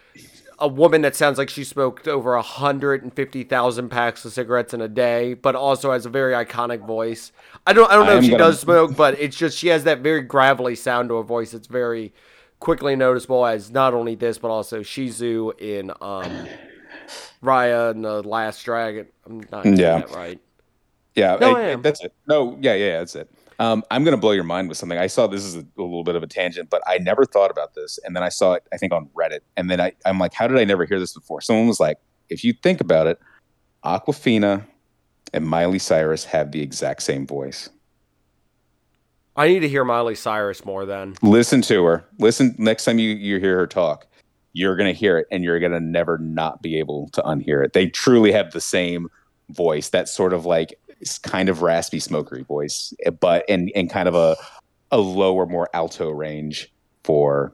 [0.59, 5.33] a woman that sounds like she smoked over 150,000 packs of cigarettes in a day,
[5.33, 7.31] but also has a very iconic voice.
[7.67, 9.67] I don't I don't know I if she gonna- does smoke, but it's just she
[9.67, 11.53] has that very gravelly sound to her voice.
[11.53, 12.13] It's very
[12.59, 16.47] quickly noticeable as not only this but also Shizu in um
[17.43, 19.07] Raya and the Last Dragon.
[19.25, 19.99] I'm not getting Yeah.
[19.99, 20.39] that right.
[21.15, 21.81] Yeah, No, I am.
[21.83, 22.13] that's it.
[22.25, 23.29] No, yeah, yeah, that's it.
[23.63, 24.97] Um, I'm going to blow your mind with something.
[24.97, 27.49] I saw this is a, a little bit of a tangent, but I never thought
[27.49, 27.97] about this.
[28.03, 29.39] And then I saw it, I think, on Reddit.
[29.55, 31.39] And then I, I'm like, how did I never hear this before?
[31.39, 31.97] Someone was like,
[32.29, 33.19] if you think about it,
[33.85, 34.65] Awkwafina
[35.33, 37.69] and Miley Cyrus have the exact same voice.
[39.37, 41.15] I need to hear Miley Cyrus more then.
[41.21, 42.05] Listen to her.
[42.19, 44.07] Listen next time you, you hear her talk.
[44.53, 47.65] you're going to hear it and you're going to never not be able to unhear
[47.65, 47.73] it.
[47.73, 49.09] They truly have the same
[49.49, 50.75] voice, that sort of like
[51.19, 54.35] kind of raspy, smokery voice, but and in kind of a,
[54.91, 56.71] a lower, more alto range
[57.03, 57.53] for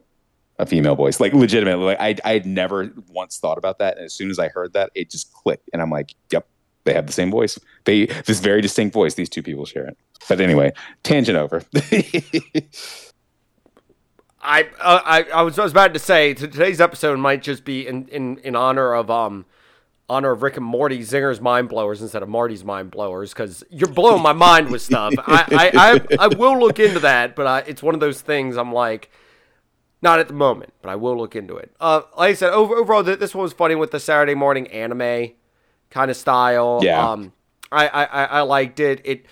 [0.57, 1.19] a female voice.
[1.19, 3.97] Like legitimately, like I I'd never once thought about that.
[3.97, 5.69] And as soon as I heard that, it just clicked.
[5.73, 6.47] And I'm like, yep,
[6.83, 7.57] they have the same voice.
[7.85, 9.15] They this very distinct voice.
[9.15, 9.97] These two people share it.
[10.27, 10.73] But anyway,
[11.03, 11.63] tangent over.
[14.41, 17.87] I, uh, I I was I was about to say today's episode might just be
[17.87, 19.45] in, in, in honor of um
[20.09, 23.89] honor of Rick and Morty Zinger's mind blowers instead of Marty's mind blowers because you're
[23.89, 25.13] blowing my mind with stuff.
[25.19, 28.57] I, I, I, I will look into that, but I, it's one of those things
[28.57, 29.11] I'm like,
[30.01, 31.75] not at the moment, but I will look into it.
[31.79, 35.31] Uh, like I said, over, overall, this one was funny with the Saturday morning anime
[35.89, 36.79] kind of style.
[36.81, 37.11] Yeah.
[37.11, 37.33] Um,
[37.71, 39.01] I, I, I liked it.
[39.03, 39.25] It,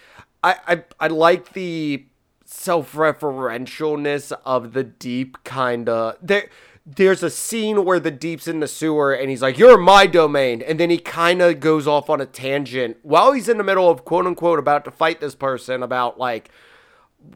[0.43, 2.05] I, I, I like the
[2.45, 6.49] self-referentialness of the deep kind of there
[6.95, 10.61] there's a scene where the deep's in the sewer and he's like you're my domain
[10.61, 13.89] and then he kind of goes off on a tangent while he's in the middle
[13.89, 16.49] of quote unquote about to fight this person about like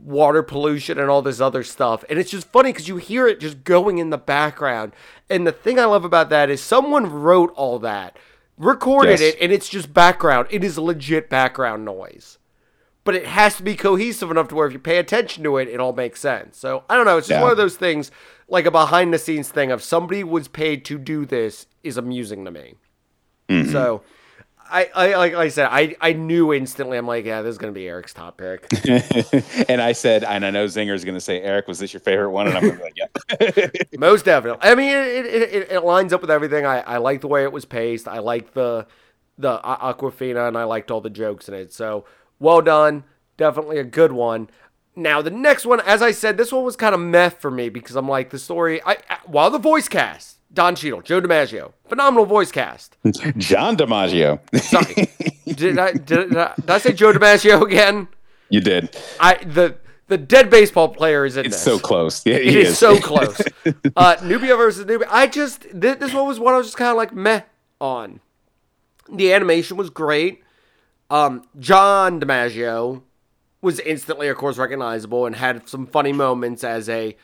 [0.03, 3.41] water pollution and all this other stuff and it's just funny because you hear it
[3.41, 4.93] just going in the background
[5.29, 8.17] and the thing i love about that is someone wrote all that
[8.57, 9.21] recorded yes.
[9.21, 12.37] it and it's just background it is legit background noise
[13.03, 15.67] but it has to be cohesive enough to where if you pay attention to it,
[15.67, 16.57] it all makes sense.
[16.57, 17.17] So I don't know.
[17.17, 17.41] It's just yeah.
[17.41, 18.11] one of those things,
[18.51, 22.45] like a behind the scenes thing of somebody was paid to do this is amusing
[22.45, 22.75] to me.
[23.47, 23.71] Mm-hmm.
[23.71, 24.03] So
[24.69, 26.97] I, I like I said, I, I knew instantly.
[26.97, 28.67] I'm like, yeah, this is gonna be Eric's top pick.
[29.69, 32.47] and I said, and I know Zinger's gonna say, Eric, was this your favorite one?
[32.47, 34.69] And I'm gonna be like, yeah, most definitely.
[34.69, 36.65] I mean, it, it, it, it lines up with everything.
[36.65, 38.07] I, I like the way it was paced.
[38.07, 38.85] I like the
[39.37, 41.71] the Awkwafina, and I liked all the jokes in it.
[41.71, 42.03] So
[42.37, 43.05] well done.
[43.37, 44.49] Definitely a good one.
[44.95, 47.69] Now, the next one, as I said, this one was kind of meh for me
[47.69, 51.71] because I'm like, the story, I, I while the voice cast, Don Cheadle, Joe DiMaggio,
[51.87, 52.97] phenomenal voice cast.
[53.37, 54.39] John DiMaggio.
[54.59, 55.09] Sorry.
[55.55, 58.07] Did I, did, I, did I say Joe DiMaggio again?
[58.49, 58.95] You did.
[59.19, 59.75] I the
[60.07, 61.63] the dead baseball player is in it's this.
[61.63, 62.25] so close.
[62.25, 62.69] Yeah, it is.
[62.69, 62.77] is.
[62.77, 63.41] so close.
[63.95, 65.09] Uh, Nubian versus Nubian.
[65.11, 67.41] I just this, this one was one I was just kind of like meh
[67.79, 68.19] on.
[69.11, 70.43] The animation was great.
[71.09, 73.01] Um, John DiMaggio
[73.61, 77.15] was instantly, of course, recognizable and had some funny moments as a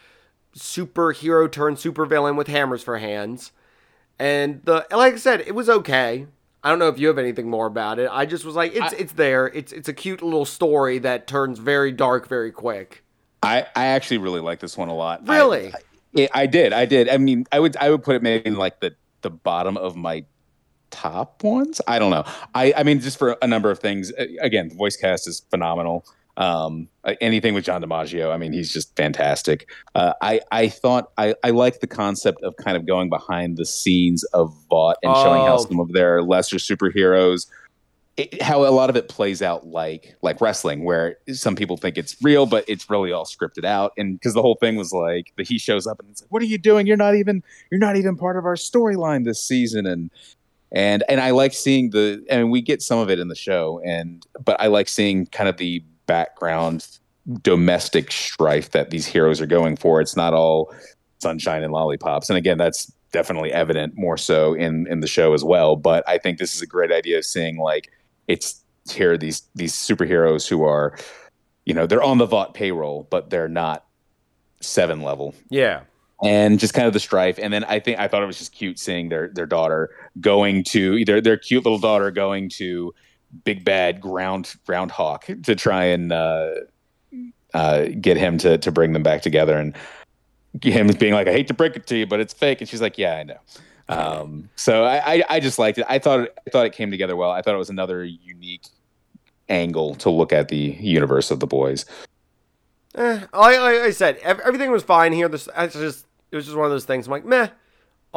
[0.55, 3.51] superhero turned supervillain with hammers for hands.
[4.19, 6.27] And the like I said, it was okay.
[6.63, 8.09] I don't know if you have anything more about it.
[8.11, 9.47] I just was like, it's I, it's there.
[9.47, 13.03] It's it's a cute little story that turns very dark very quick.
[13.43, 15.27] I I actually really like this one a lot.
[15.27, 15.73] Really,
[16.15, 16.73] I, I, I did.
[16.73, 17.09] I did.
[17.09, 19.95] I mean, I would I would put it maybe in like the the bottom of
[19.95, 20.25] my
[20.89, 21.79] top ones.
[21.87, 22.23] I don't know.
[22.55, 24.11] I, I mean, just for a number of things.
[24.41, 26.05] Again, the voice cast is phenomenal.
[26.37, 26.87] Um,
[27.19, 29.67] anything with John DiMaggio, I mean, he's just fantastic.
[29.95, 33.65] Uh, I I thought I I like the concept of kind of going behind the
[33.65, 35.23] scenes of Vought and oh.
[35.23, 35.65] showing how oh.
[35.65, 37.47] some of their lesser superheroes.
[38.17, 41.97] It, how a lot of it plays out like like wrestling, where some people think
[41.97, 43.93] it's real, but it's really all scripted out.
[43.97, 46.41] And because the whole thing was like, the, he shows up and it's like, "What
[46.43, 46.85] are you doing?
[46.85, 50.11] You're not even you're not even part of our storyline this season." And
[50.71, 53.35] and and I like seeing the I mean we get some of it in the
[53.35, 56.87] show and but I like seeing kind of the background
[57.41, 60.01] domestic strife that these heroes are going for.
[60.01, 60.73] It's not all
[61.19, 62.29] sunshine and lollipops.
[62.29, 66.17] And again, that's definitely evident more so in in the show as well, but I
[66.17, 67.91] think this is a great idea of seeing like
[68.27, 70.97] it's here these these superheroes who are
[71.65, 73.85] you know, they're on the Vought payroll, but they're not
[74.61, 75.35] seven level.
[75.49, 75.81] Yeah
[76.23, 77.37] and just kind of the strife.
[77.41, 79.89] And then I think I thought it was just cute seeing their their daughter
[80.19, 82.93] going to either their cute little daughter going to
[83.43, 86.51] big bad ground groundhawk to try and uh,
[87.53, 89.75] uh, get him to to bring them back together and
[90.61, 92.61] him being like, I hate to break it to you, but it's fake.
[92.61, 93.39] And she's like, Yeah, I know.
[93.89, 95.85] Um, so I, I, I just liked it.
[95.87, 97.31] I thought I thought it came together well.
[97.31, 98.65] I thought it was another unique
[99.49, 101.85] angle to look at the universe of the boys.
[102.95, 105.29] Eh, like, like I said, everything was fine here.
[105.29, 107.07] This, I just it was just one of those things.
[107.07, 107.47] I'm like, meh,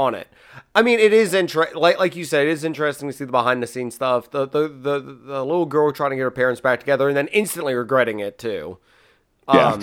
[0.01, 0.29] on it.
[0.75, 1.79] I mean, it is interesting.
[1.79, 4.31] Like like you said, it is interesting to see the behind the scenes stuff.
[4.31, 7.29] The, the the the little girl trying to get her parents back together and then
[7.29, 8.79] instantly regretting it too.
[9.53, 9.73] Yeah.
[9.73, 9.83] Um,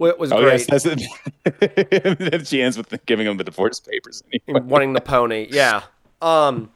[0.00, 0.66] it was oh, great.
[0.68, 4.64] Yes, that's she ends with giving him the divorce papers anyway.
[4.64, 5.48] wanting the pony.
[5.50, 5.82] Yeah.
[6.20, 6.70] Um,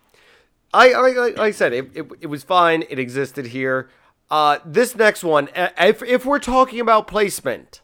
[0.72, 2.84] I, I like I said, it, it, it was fine.
[2.88, 3.88] It existed here.
[4.30, 7.80] Uh, this next one, if if we're talking about placement,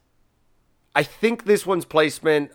[0.95, 2.53] I think this one's placement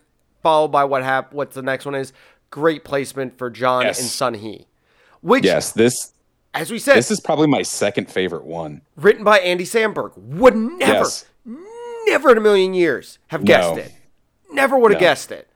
[0.48, 2.14] followed by what hap- what the next one is.
[2.52, 4.00] Great placement for John yes.
[4.00, 4.66] and Sun Hee.
[5.20, 6.14] Which yes, this
[6.54, 8.82] as we said, this is probably my second favorite one.
[8.96, 10.18] Written by Andy Samberg.
[10.18, 11.26] Would never, yes.
[12.06, 13.82] never in a million years have guessed no.
[13.82, 13.92] it.
[14.50, 15.06] Never would have no.
[15.06, 15.50] guessed it.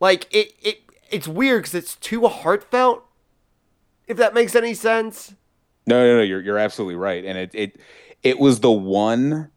[0.00, 0.80] Like it, it
[1.10, 3.04] it's weird because it's too heartfelt.
[4.06, 5.34] If that makes any sense.
[5.86, 6.22] No, no, no.
[6.22, 7.78] You're you're absolutely right, and it it
[8.22, 9.50] it was the one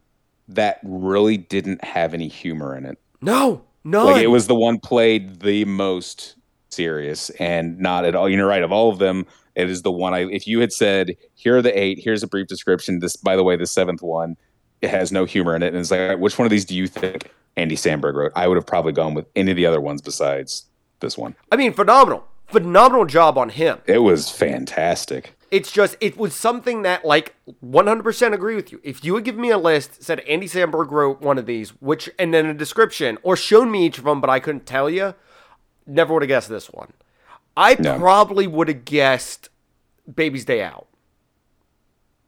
[0.49, 2.97] that really didn't have any humor in it.
[3.21, 4.05] No, no.
[4.05, 6.35] Like it was the one played the most
[6.69, 8.29] serious and not at all.
[8.29, 8.63] You're right.
[8.63, 9.25] Of all of them,
[9.55, 10.25] it is the one I.
[10.31, 11.99] If you had said, "Here are the eight.
[11.99, 14.37] Here's a brief description." This, by the way, the seventh one,
[14.81, 16.87] it has no humor in it, and it's like, which one of these do you
[16.87, 18.31] think Andy Samberg wrote?
[18.35, 20.65] I would have probably gone with any of the other ones besides
[20.99, 21.35] this one.
[21.51, 23.79] I mean, phenomenal, phenomenal job on him.
[23.85, 25.33] It was fantastic.
[25.51, 28.79] It's just it was something that like 100% agree with you.
[28.83, 32.09] If you had given me a list, said Andy Samberg wrote one of these, which
[32.17, 35.13] and then a description or shown me each of them, but I couldn't tell you,
[35.85, 36.93] never would have guessed this one.
[37.57, 37.99] I No.
[37.99, 39.49] probably would have guessed
[40.13, 40.87] Baby's Day Out.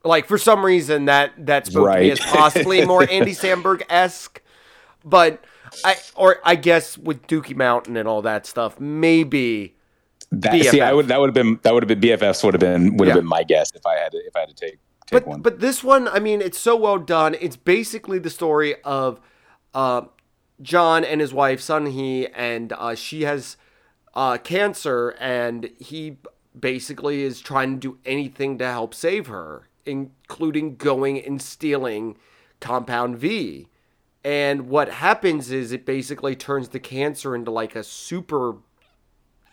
[0.03, 4.41] Like for some reason that that spoke to me as possibly more Andy Samberg esque,
[5.05, 5.41] but
[5.85, 9.75] I or I guess with Dookie Mountain and all that stuff, maybe
[10.41, 12.61] That, see, I would that would have been that would have been BFFs would have
[12.61, 13.21] been would have Yeah.
[13.21, 15.41] been my guess if I had to if I had to take take but one.
[15.41, 17.35] but this one, I mean, it's so well done.
[17.39, 19.19] It's basically the story of
[19.73, 20.03] uh,
[20.61, 23.57] John and his wife Sunhee, and uh, she has
[24.15, 26.17] uh, cancer, and he
[26.59, 32.17] basically is trying to do anything to help save her, including going and stealing
[32.59, 33.67] Compound V.
[34.23, 38.57] And what happens is it basically turns the cancer into like a super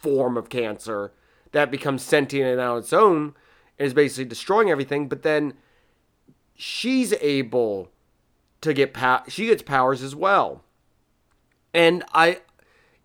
[0.01, 1.12] form of cancer
[1.53, 3.34] that becomes sentient and on its own
[3.78, 5.09] and is basically destroying everything.
[5.09, 5.55] But then
[6.55, 7.90] she's able
[8.61, 10.62] to get pow- she gets powers as well.
[11.72, 12.40] And I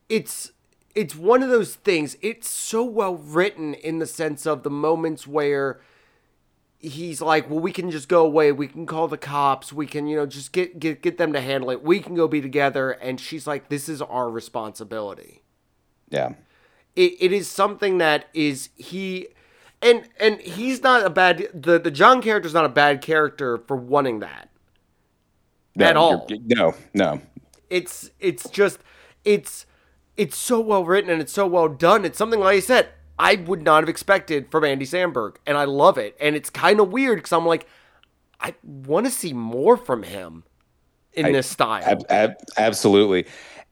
[0.09, 0.51] it's
[0.93, 2.17] it's one of those things.
[2.21, 5.81] It's so well written in the sense of the moments where
[6.79, 8.51] he's like, "Well, we can just go away.
[8.51, 9.73] We can call the cops.
[9.73, 11.83] We can, you know, just get get get them to handle it.
[11.83, 15.41] We can go be together." And she's like, "This is our responsibility."
[16.09, 16.33] yeah,
[16.95, 19.27] it, it is something that is he
[19.81, 23.57] and and he's not a bad the the John character is not a bad character
[23.67, 24.49] for wanting that.
[25.75, 26.27] no, At all.
[26.45, 27.21] No, no.
[27.69, 28.79] It's it's just
[29.23, 29.65] it's
[30.17, 32.05] it's so well written and it's so well done.
[32.05, 35.63] It's something like I said I would not have expected from Andy Samberg, and I
[35.65, 36.17] love it.
[36.19, 37.65] And it's kind of weird because I'm like,
[38.41, 40.43] I want to see more from him
[41.13, 41.81] in I- this style.
[41.85, 43.25] Ab- ab- absolutely.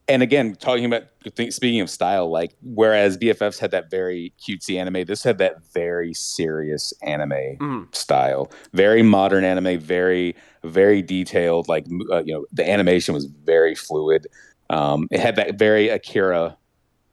[0.10, 1.04] And again, talking about
[1.49, 6.14] speaking of style, like whereas BFFs had that very cutesy anime, this had that very
[6.14, 7.95] serious anime Mm.
[7.95, 11.68] style, very modern anime, very very detailed.
[11.70, 14.28] Like uh, you know, the animation was very fluid.
[14.70, 16.58] Um, it had that very Akira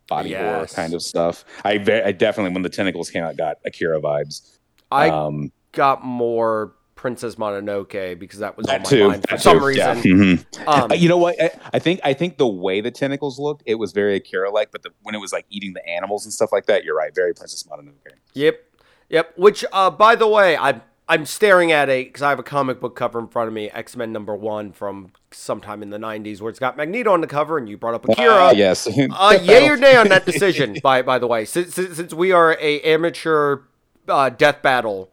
[0.08, 1.44] body horror kind of stuff.
[1.64, 4.58] I, ve- I definitely when the tentacles came out got Akira vibes.
[4.90, 9.08] I um, got more Princess Mononoke because that was on my too.
[9.08, 9.96] mind for that some too, reason.
[9.96, 10.02] yeah.
[10.02, 10.68] Mhm.
[10.68, 11.40] Um, Uh, you know what?
[11.42, 14.70] I, I think I think the way the tentacles looked, it was very Akira like,
[14.70, 17.14] but the, when it was like eating the animals and stuff like that, you're right,
[17.14, 17.94] very Princess Mononoke.
[18.34, 18.60] Yep,
[19.08, 19.32] yep.
[19.38, 22.80] Which, uh, by the way, I'm I'm staring at a because I have a comic
[22.80, 26.42] book cover in front of me, X Men number one from sometime in the '90s,
[26.42, 28.30] where it's got Magneto on the cover, and you brought up Akira.
[28.30, 28.86] Ah, yes.
[29.10, 30.76] Uh, yay or nay on that decision?
[30.82, 33.60] by by the way, since, since, since we are a amateur
[34.06, 35.10] uh, death battle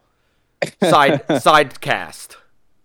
[0.82, 2.36] side side cast,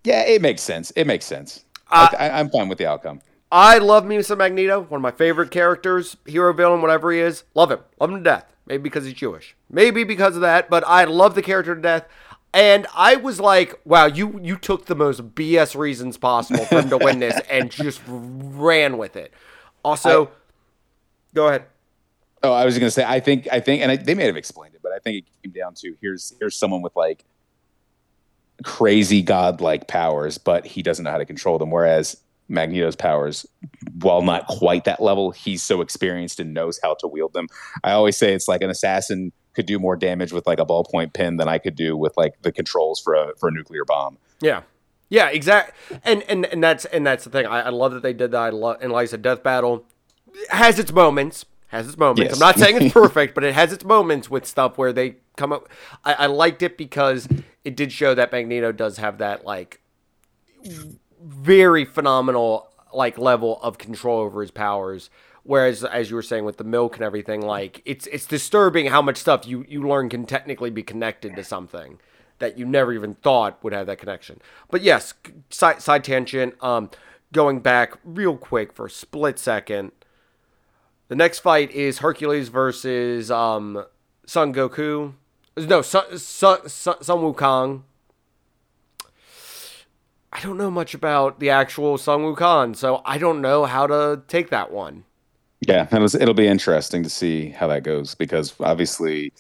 [0.04, 0.92] yeah, it makes sense.
[0.92, 1.66] It makes sense.
[1.92, 3.22] Uh, I, I, I'm fine with the outcome.
[3.52, 7.44] I love me some Magneto, one of my favorite characters, hero, villain, whatever he is.
[7.54, 7.80] Love him.
[8.00, 8.52] Love him to death.
[8.66, 9.56] Maybe because he's Jewish.
[9.70, 12.08] Maybe because of that, but I love the character to death.
[12.54, 16.90] And I was like, wow, you you took the most BS reasons possible for him
[16.90, 19.34] to win this and just ran with it.
[19.84, 20.32] Also,
[21.34, 21.66] go ahead.
[22.42, 24.36] Oh, I was going to say, I think, I think, and I, they may have
[24.36, 27.24] explained it, but I think it came down to here's here's someone with like
[28.64, 31.72] crazy godlike powers, but he doesn't know how to control them.
[31.72, 32.18] Whereas
[32.49, 33.45] Magneto's powers,
[33.99, 37.47] while not quite that level, he's so experienced and knows how to wield them.
[37.84, 41.14] I always say it's like an assassin could do more damage with like a ballpoint
[41.14, 44.18] pen than I could do with like the controls for a for a nuclear bomb.
[44.41, 44.64] Yeah.
[45.10, 45.76] Yeah, exact.
[46.04, 47.45] And and and that's and that's the thing.
[47.45, 48.41] I, I love that they did that.
[48.41, 49.86] I love and like I said, Death Battle
[50.49, 51.45] has its moments.
[51.74, 52.22] Has its moments.
[52.22, 52.34] Yes.
[52.34, 55.52] I'm not saying it's perfect, but it has its moments with stuff where they come
[55.52, 55.68] up.
[56.06, 57.28] I, I liked it because
[57.64, 59.82] it did show that Magneto does have that like
[61.20, 65.10] very phenomenal like level of control over his powers.
[65.42, 69.02] Whereas, as you were saying with the milk and everything, like it's it's disturbing how
[69.02, 72.00] much stuff you you learn can technically be connected to something
[72.38, 74.40] that you never even thought would have that connection.
[74.70, 75.16] But yes,
[75.50, 76.54] side, side tangent.
[76.64, 76.92] Um,
[77.32, 79.92] going back real quick for a split second.
[81.14, 83.86] The next fight is Hercules versus um
[84.26, 85.14] Son Goku.
[85.55, 87.84] No, Sun Sun, Sun Wukong.
[90.32, 94.24] I don't know much about the actual Sun Wukong, so I don't know how to
[94.28, 95.03] take that one.
[95.61, 99.34] Yeah, it was, it'll be interesting to see how that goes because obviously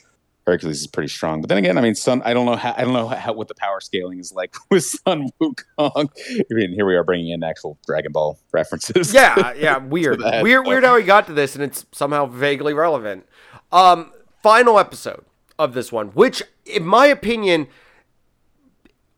[0.45, 1.41] Hercules is pretty strong.
[1.41, 2.21] But then again, I mean, Sun.
[2.23, 2.73] I don't know how.
[2.77, 6.09] I don't know how, what the power scaling is like with Sun Wukong.
[6.29, 9.13] I mean, here we are bringing in actual Dragon Ball references.
[9.13, 13.25] Yeah, yeah, weird, weird, weird how we got to this, and it's somehow vaguely relevant.
[13.71, 15.25] Um, final episode
[15.57, 17.67] of this one, which, in my opinion,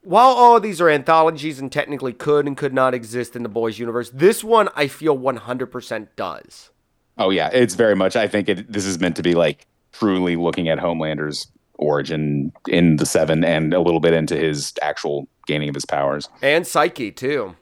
[0.01, 3.49] while all of these are anthologies and technically could and could not exist in the
[3.49, 6.69] boys universe, this one I feel 100% does.
[7.17, 8.15] Oh yeah, it's very much.
[8.15, 9.65] I think it, this is meant to be like
[9.99, 15.27] truly looking at Homelander's origin in the seven and a little bit into his actual
[15.45, 16.29] gaining of his powers.
[16.41, 17.55] And Psyche too.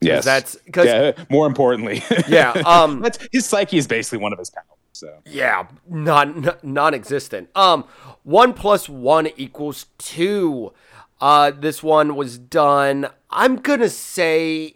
[0.00, 1.24] Yes, that's because yeah.
[1.28, 4.66] More importantly, yeah, um, that's, his psyche is basically one of his powers.
[4.92, 7.50] So yeah, non non-existent.
[7.56, 7.84] Um,
[8.22, 10.72] one plus one equals two.
[11.20, 13.08] Uh, this one was done.
[13.30, 14.74] I'm gonna say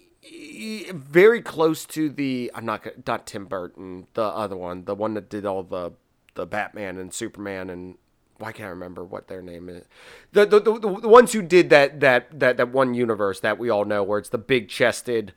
[0.92, 2.50] very close to the.
[2.54, 5.92] I'm not not Tim Burton, the other one, the one that did all the
[6.34, 7.96] the Batman and Superman and
[8.38, 9.84] why can't I remember what their name is?
[10.32, 13.70] The the, the the ones who did that that that that one universe that we
[13.70, 15.32] all know where it's the big chested.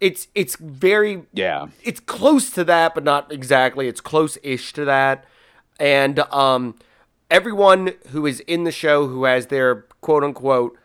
[0.00, 1.66] It's it's very yeah.
[1.82, 3.86] It's close to that, but not exactly.
[3.88, 5.24] It's close-ish to that,
[5.78, 6.74] and um,
[7.30, 10.76] everyone who is in the show who has their quote unquote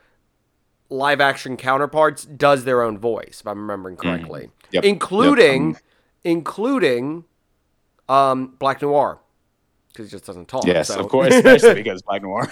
[0.89, 4.83] live action counterparts does their own voice, if I'm remembering correctly, Yep.
[4.83, 5.81] including Yep.
[6.23, 7.23] including
[8.09, 9.19] um, Black Noir
[9.93, 10.65] because he just doesn't talk.
[10.65, 12.51] Yes, so- of course, especially because Black Noir.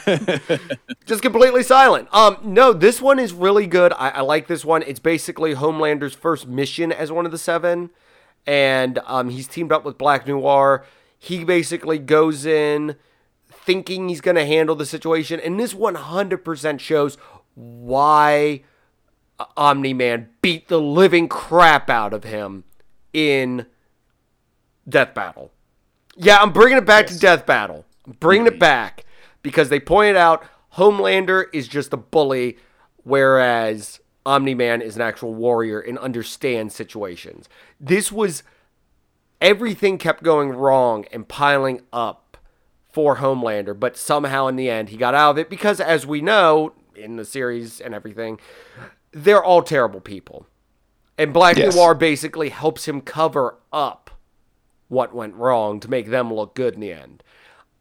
[1.06, 2.08] just completely silent.
[2.14, 3.92] Um, no, this one is really good.
[3.94, 4.84] I, I like this one.
[4.84, 7.90] It's basically Homelander's first mission as one of the seven,
[8.46, 10.86] and um, he's teamed up with Black Noir.
[11.18, 12.96] He basically goes in
[13.52, 17.18] thinking he's going to handle the situation, and this 100% shows
[17.56, 18.62] why
[19.58, 22.64] Omni Man beat the living crap out of him
[23.14, 23.66] in
[24.88, 25.52] Death Battle.
[26.16, 27.86] Yeah, I'm bringing it back to Death Battle.
[28.06, 29.06] I'm bringing it back
[29.42, 30.44] because they pointed out
[30.76, 32.58] Homelander is just a bully,
[33.04, 37.50] whereas Omni Man is an actual warrior and understands situations.
[37.80, 38.44] This was
[39.40, 42.38] everything kept going wrong and piling up
[42.92, 46.22] for Homelander, but somehow in the end he got out of it because, as we
[46.22, 48.40] know in the series and everything,
[49.12, 50.46] they're all terrible people.
[51.18, 51.76] And Black Yes.
[51.76, 54.10] Noir basically helps him cover up
[54.92, 57.24] what went wrong to make them look good in the end.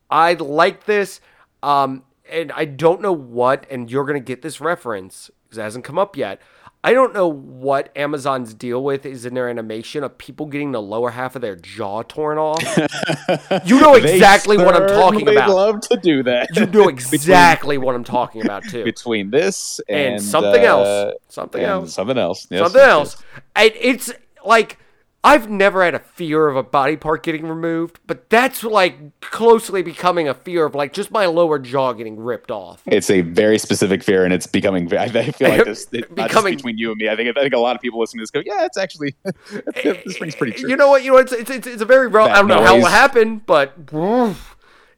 [0.09, 1.21] I like this,
[1.63, 5.85] um, and I don't know what, and you're gonna get this reference because it hasn't
[5.85, 6.41] come up yet.
[6.83, 10.81] I don't know what Amazon's deal with is in their animation of people getting the
[10.81, 12.63] lower half of their jaw torn off.
[13.67, 15.51] you know exactly what I'm talking about.
[15.51, 16.49] Love to do that.
[16.55, 18.85] You know exactly what I'm talking about too.
[18.85, 21.17] between this and, And, something uh, else.
[21.29, 21.93] Something and else.
[21.93, 22.47] Something else.
[22.51, 23.23] Yes, something yes, else.
[23.57, 24.79] And it's like
[25.23, 29.83] I've never had a fear of a body part getting removed, but that's like closely
[29.83, 32.81] becoming a fear of like just my lower jaw getting ripped off.
[32.87, 34.91] It's a very specific fear, and it's becoming.
[34.97, 37.11] I feel like this it, Becoming- between you and me.
[37.11, 39.14] I think I think a lot of people listening to this go, "Yeah, it's actually
[39.27, 41.05] eh, this thing's pretty eh, true." You know what?
[41.05, 42.25] You know it's it's it's, it's a very real.
[42.25, 42.91] I don't know how it noise.
[42.91, 43.75] happened, but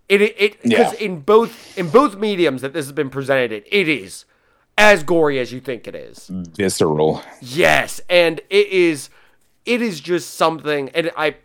[0.09, 1.05] it it it because Yeah.
[1.07, 4.25] in both in both mediums that this has been presented, in, it is
[4.79, 6.29] as gory as you think it is.
[6.31, 7.23] Visceral.
[7.41, 9.11] Yes, and it is
[9.67, 11.37] it is just something and I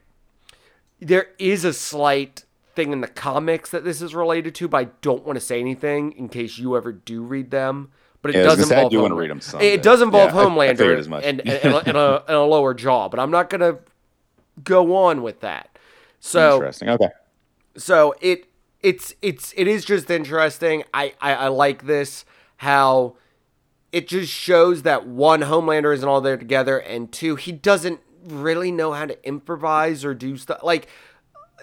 [1.00, 2.44] there is a slight
[2.76, 5.60] thing in the comics that this is related to, but I don't want to say
[5.60, 7.92] anything in case you ever do read them.
[8.22, 9.18] But it Yeah, does say, I involve do wanna Homelander.
[9.20, 9.74] read 'em someday.
[9.74, 11.24] It does involve Yeah, I- I Homelander as much.
[11.24, 13.78] and, and, and, a, and, a, and a lower jaw, but I'm not gonna
[14.64, 15.78] go on with that.
[16.20, 16.90] So Interesting.
[16.90, 17.10] Okay.
[17.78, 18.46] so it
[18.82, 20.84] it's it's it is just interesting.
[20.94, 22.26] I, I I like this
[22.58, 23.16] how
[23.92, 28.72] it just shows that one Homelander isn't all there together, and two he doesn't really
[28.72, 30.64] know how to improvise or do stuff.
[30.64, 30.88] Like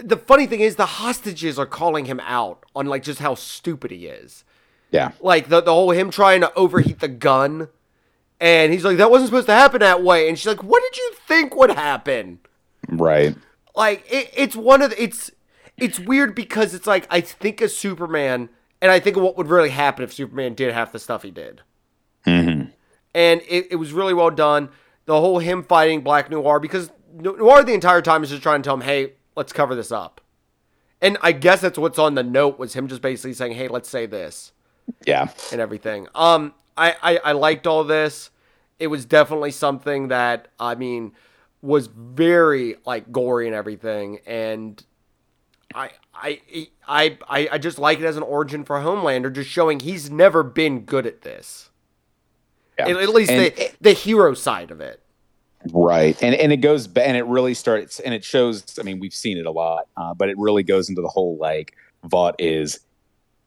[0.01, 3.91] the funny thing is the hostages are calling him out on like just how stupid
[3.91, 4.45] he is.
[4.91, 5.13] Yeah.
[5.21, 7.69] Like the the whole him trying to overheat the gun.
[8.41, 10.29] And he's like, that wasn't supposed to happen that way.
[10.29, 12.41] And she's like, what did you think would happen?
[12.89, 13.35] Right.
[13.75, 15.31] like it, it's one of the, it's
[15.77, 18.49] it's weird because it's like I think of Superman
[18.81, 21.31] and I think of what would really happen if Superman did half the stuff he
[21.31, 21.63] did.
[22.27, 22.71] Mm-hmm.
[23.15, 24.69] And it, it was really well done.
[25.07, 28.67] The whole him fighting Black Noir because Noir the entire time is just trying to
[28.67, 30.21] tell him, hey, let's cover this up.
[31.01, 33.89] And I guess that's what's on the note was him just basically saying, hey, let's
[33.89, 34.53] say this
[35.07, 35.29] Yeah.
[35.53, 36.09] and everything.
[36.15, 38.31] Um, I, I, I liked all this.
[38.79, 41.13] It was definitely something that I mean
[41.63, 44.83] was very like gory and everything, and
[45.75, 46.41] I I
[46.87, 50.43] I I, I just like it as an origin for Homelander, just showing he's never
[50.43, 51.71] been good at this.
[52.79, 52.89] Yeah.
[52.89, 55.01] At, at least And- the the hero side of it.
[55.73, 58.79] Right, and and it goes ba- and it really starts and it shows.
[58.79, 61.39] I mean, we've seen it a lot, uh, but it really goes into the whole
[61.39, 62.81] like Vought is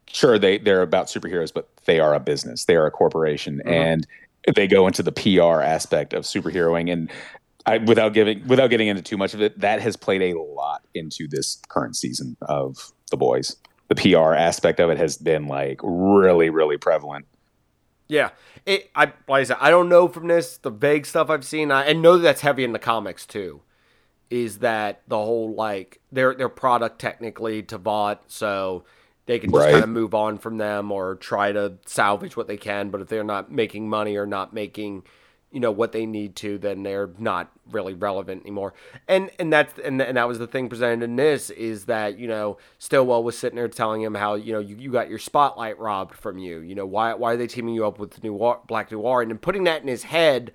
[0.07, 3.71] sure they they're about superheroes, but they are a business, they are a corporation, Mhm.
[3.71, 4.07] and
[4.55, 7.11] they go into the PR aspect of superheroing and.
[7.69, 10.83] I, without giving without getting into too much of it, that has played a lot
[10.93, 13.57] into this current season of the boys.
[13.89, 17.25] The PR aspect of it has been like really, really prevalent.
[18.09, 18.29] Yeah,
[18.65, 18.89] it.
[18.95, 21.71] I like I said, I don't know from this the vague stuff I've seen.
[21.71, 23.61] I and know that's heavy in the comics too.
[24.29, 28.83] Is that the whole like their their product technically to Vought, so
[29.25, 29.71] they can just Right.
[29.71, 32.89] kind of move on from them or try to salvage what they can.
[32.89, 35.03] But if they're not making money or not making,
[35.51, 38.73] you know, what they need to, then they're not really relevant anymore.
[39.07, 42.27] And and that's and, and that was the thing presented in this is that you
[42.27, 45.79] know Stillwell was sitting there telling him how you know you, you got your spotlight
[45.79, 46.59] robbed from you.
[46.59, 49.37] You know why why are they teaming you up with Noir, Black Noir and then
[49.37, 50.51] putting that in his head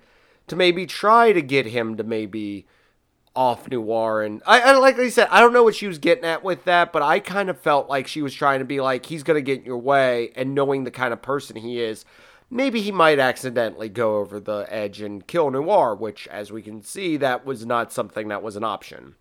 [0.47, 2.67] to maybe try to get him to maybe
[3.35, 6.23] off Noir and I, I like I said I don't know what she was getting
[6.25, 9.07] at with that, but I kind of felt like she was trying to be like
[9.07, 12.05] he's gonna get in your way and knowing the kind of person he is.
[12.53, 16.83] Maybe he might accidentally go over the edge and kill Noir, which, as we can
[16.83, 19.15] see, that was not something that was an option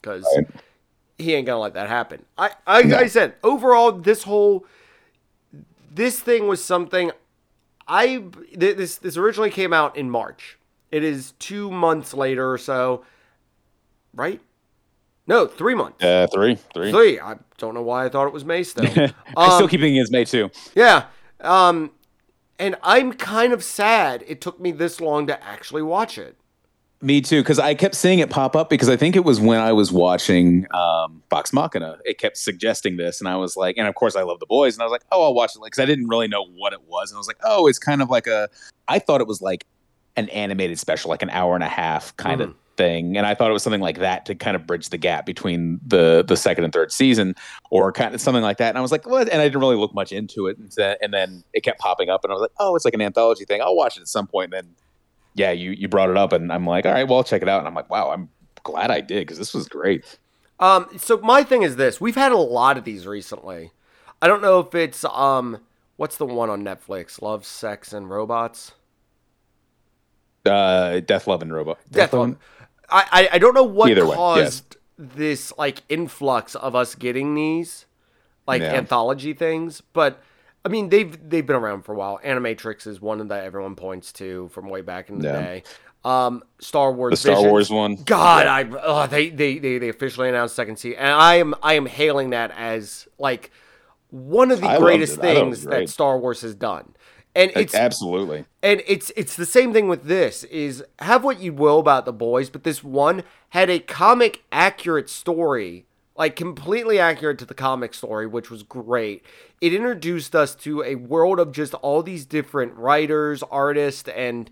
[0.00, 0.46] because Right.
[1.18, 2.24] he ain't gonna let that happen.
[2.38, 2.96] I, I, No.
[2.98, 4.64] I said overall, this whole
[5.92, 7.10] this thing was something
[7.88, 8.22] I
[8.54, 10.58] this this originally came out in March.
[10.92, 13.04] It is two months later or so,
[14.14, 14.40] right?
[15.26, 16.04] No, three months.
[16.04, 16.92] Uh, three, three.
[16.92, 17.18] Three.
[17.18, 18.84] I don't know why I thought it was May still.
[19.36, 20.50] I still Um, keep thinking it's May too.
[20.76, 21.06] Yeah.
[21.40, 21.90] Um,
[22.58, 26.36] and I'm kind of sad it took me this long to actually watch it.
[27.02, 29.60] Me too, because I kept seeing it pop up because I think it was when
[29.60, 31.98] I was watching um, Vox Machina.
[32.06, 34.74] It kept suggesting this, and I was like, and of course I love the boys,
[34.74, 36.80] and I was like, oh, I'll watch it, because I didn't really know what it
[36.88, 38.48] was, and I was like, oh, it's kind of like a.
[38.88, 39.66] I thought it was like
[40.16, 43.50] an animated special, like an hour and a half kind of thing, and I thought
[43.50, 46.64] it was something like that to kind of bridge the gap between the the second
[46.64, 47.34] and third season,
[47.70, 48.70] or kind of something like that.
[48.70, 49.28] And I was like, what?
[49.28, 52.08] And I didn't really look much into it, and then, and then it kept popping
[52.08, 53.60] up, and I was like, oh, it's like an anthology thing.
[53.60, 54.74] I'll watch it at some point, and then
[55.34, 57.48] yeah, you you brought it up, and I'm like, all right, well, I'll check it
[57.48, 57.58] out.
[57.58, 58.28] And I'm like, wow, I'm
[58.62, 60.18] glad I did because this was great.
[60.58, 63.72] Um, so my thing is this: we've had a lot of these recently.
[64.22, 65.58] I don't know if it's um,
[65.96, 67.20] what's the one on Netflix?
[67.20, 68.72] Love, Sex, and Robots.
[70.46, 71.78] Uh, Death, Love, and Robot.
[71.90, 72.36] Death Love.
[72.88, 77.86] I, I don't know what Either way, caused this like influx of us getting these
[78.46, 78.74] like Yeah.
[78.74, 80.22] anthology things, but
[80.64, 82.20] I mean they've they've been around for a while.
[82.24, 85.32] Animatrix is one that everyone points to from way back in the Yeah.
[85.32, 85.62] day.
[86.04, 87.10] Um, Star Wars.
[87.10, 87.50] The Star Visions.
[87.50, 87.96] Wars one.
[88.04, 91.74] God, I oh, they, they they they officially announced second season, and I am I
[91.74, 93.50] am hailing that as like
[94.10, 95.18] one of the I greatest it.
[95.18, 95.88] I thought it was things that.
[95.88, 96.94] Star Wars has done.
[97.36, 98.46] And it's absolutely.
[98.62, 102.12] and it's it's the same thing with this is have what you will about the
[102.12, 105.84] boys, but this one had a comic accurate story,
[106.16, 109.22] like completely accurate to the comic story, which was great.
[109.60, 114.50] It introduced us to a world of just all these different writers, artists, and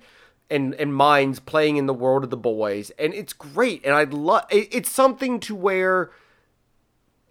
[0.50, 3.82] and and minds playing in the world of the boys, and it's great.
[3.82, 6.10] And I love it, it's something to where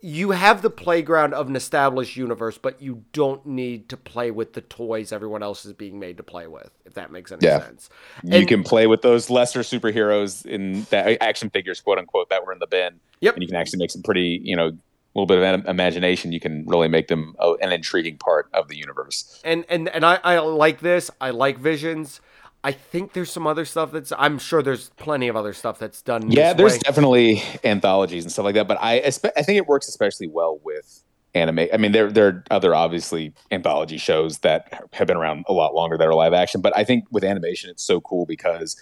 [0.06, 4.52] you have the playground of an established universe, but you don't need to play with
[4.52, 7.60] the toys everyone else is being made to play with, if that makes any Yeah.
[7.60, 7.90] sense.
[8.22, 12.46] You can play with those lesser superheroes in that uh, action figures, quote unquote, that
[12.46, 13.00] were in the bin.
[13.22, 13.36] Yep.
[13.36, 16.34] And you can actually make some pretty, you know, a little bit of imagination.
[16.34, 19.40] You can really make them a, an intriguing part of the universe.
[19.46, 21.12] And and and I, I like this.
[21.22, 22.20] I like visions.
[22.64, 24.14] I think there's some other stuff that's.
[24.18, 26.32] I'm sure there's plenty of other stuff that's done.
[26.32, 26.80] Yeah, there's way.
[26.80, 31.04] definitely anthologies and stuff like that, but I I think it works especially well with
[31.36, 31.68] anime.
[31.74, 35.74] I mean, there there are other obviously anthology shows that have been around a lot
[35.76, 38.80] longer that are live action, but I think with animation it's so cool because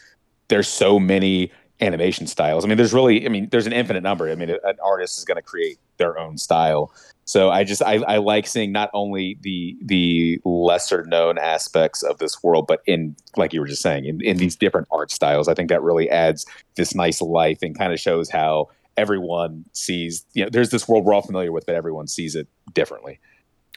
[0.50, 1.52] there's so many
[1.82, 2.64] animation styles.
[2.64, 4.30] I mean, there's really I mean, there's an infinite number.
[4.30, 6.94] I mean, an artist is going to create their own style.
[7.26, 12.18] So I just I, I like seeing not only the the lesser known aspects of
[12.18, 15.48] this world, but in like you were just saying, in, in these different art styles.
[15.48, 20.26] I think that really adds this nice life and kind of shows how everyone sees
[20.34, 23.20] you know there's this world we're all familiar with, but everyone sees it differently.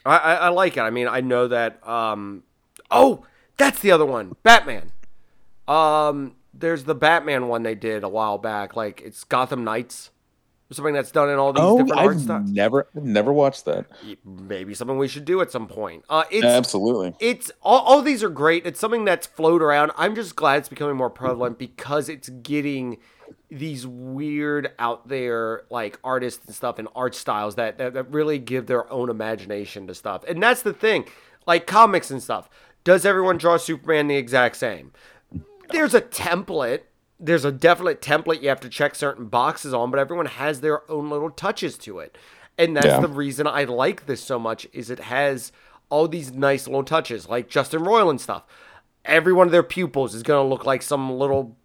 [0.05, 0.81] I, I, I like it.
[0.81, 1.85] I mean, I know that.
[1.87, 2.43] Um,
[2.91, 3.25] oh,
[3.57, 4.91] that's the other one, Batman.
[5.67, 8.75] Um, there's the Batman one they did a while back.
[8.75, 10.11] Like it's Gotham Knights,
[10.71, 12.51] or something that's done in all these different art Oh, I've styles.
[12.51, 13.85] never never watched that.
[14.23, 16.05] Maybe something we should do at some point.
[16.09, 17.15] Uh, it's Absolutely.
[17.19, 18.65] it's all, all these are great.
[18.65, 19.91] It's something that's float around.
[19.97, 22.97] I'm just glad it's becoming more prevalent because it's getting
[23.51, 28.39] these weird out there like artists and stuff and art styles that, that that really
[28.39, 30.23] give their own imagination to stuff.
[30.27, 31.05] And that's the thing.
[31.45, 32.49] Like comics and stuff.
[32.83, 34.91] Does everyone draw Superman the exact same?
[35.69, 36.81] There's a template,
[37.19, 40.89] there's a definite template you have to check certain boxes on, but everyone has their
[40.91, 42.17] own little touches to it.
[42.57, 42.99] And that's Yeah.
[43.01, 45.51] the reason I like this so much is it has
[45.89, 48.43] all these nice little touches, like Justin Roiland stuff.
[49.03, 51.55] Every one of their pupils is gonna look like some little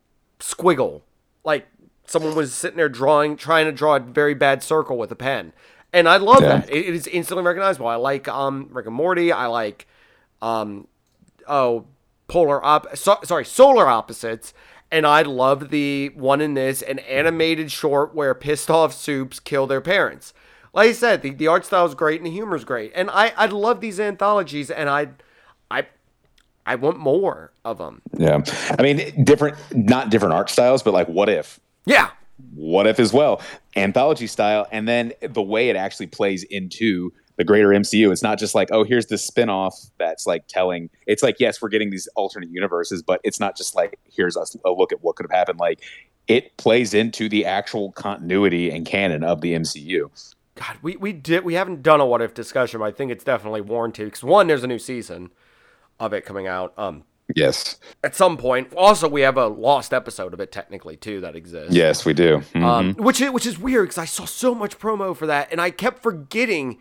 [0.40, 1.02] squiggle.
[1.44, 1.68] Like
[2.06, 5.52] someone was sitting there drawing trying to draw a very bad circle with a pen.
[5.92, 6.58] And I love Yeah.
[6.58, 6.70] that.
[6.70, 7.86] It, it is instantly recognizable.
[7.88, 9.86] I like um Rick and Morty, I like
[10.42, 10.86] um
[11.48, 11.86] oh
[12.30, 14.54] polar op so, sorry solar opposites
[14.90, 19.66] and i love the one in this an animated short where pissed off supes kill
[19.66, 20.32] their parents
[20.72, 23.10] like i said the, the art style is great and the humor is great and
[23.10, 25.08] i i love these anthologies and i
[25.70, 25.84] i
[26.66, 28.42] i want more of them Yeah.
[28.78, 31.58] I mean, different, not different art styles, but like, what if?
[31.86, 32.10] yeah
[32.54, 33.40] What if as well?
[33.76, 34.66] Anthology style.
[34.70, 38.12] And then the way it actually plays into the greater MCU.
[38.12, 40.90] It's not just like, oh, here's this spin off that's like telling.
[41.06, 44.54] It's like, yes, we're getting these alternate universes, but it's not just like, here's us
[44.66, 45.58] a look at what could have happened.
[45.58, 45.80] Like,
[46.28, 50.10] it plays into the actual continuity and canon of the MCU.
[50.54, 53.24] god we we did we haven't done a what if discussion but i think it's
[53.24, 55.30] definitely warranted because one there's a new season
[55.98, 57.78] of it coming out um Yes.
[58.04, 61.72] at some point also we have a lost episode of it technically too that exists
[61.74, 62.42] Yes, we do.
[62.54, 62.62] Mhm.
[62.62, 65.70] um, which which is weird because I saw so much promo for that, and I
[65.70, 66.78] kept forgetting.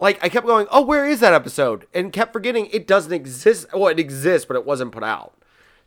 [0.00, 1.86] Like I kept going, oh, where is that episode?
[1.92, 3.66] And kept forgetting it doesn't exist.
[3.74, 5.34] Well, it exists, but it wasn't put out.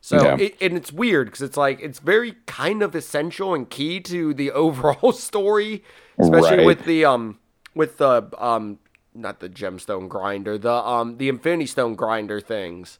[0.01, 0.37] So Yeah.
[0.37, 4.33] it, and it's weird because it's like it's very kind of essential and key to
[4.33, 5.83] the overall story,
[6.19, 6.65] especially Right.
[6.65, 7.39] with the um
[7.75, 8.79] with the um
[9.13, 12.99] not the gemstone grinder, the um the Infinity Stone grinder things.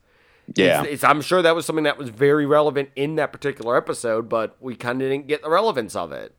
[0.56, 0.82] yeah.
[0.84, 4.30] It's, it's, I'm sure that was something that was very relevant in that particular episode,
[4.30, 6.36] but we kind of didn't get the relevance of it.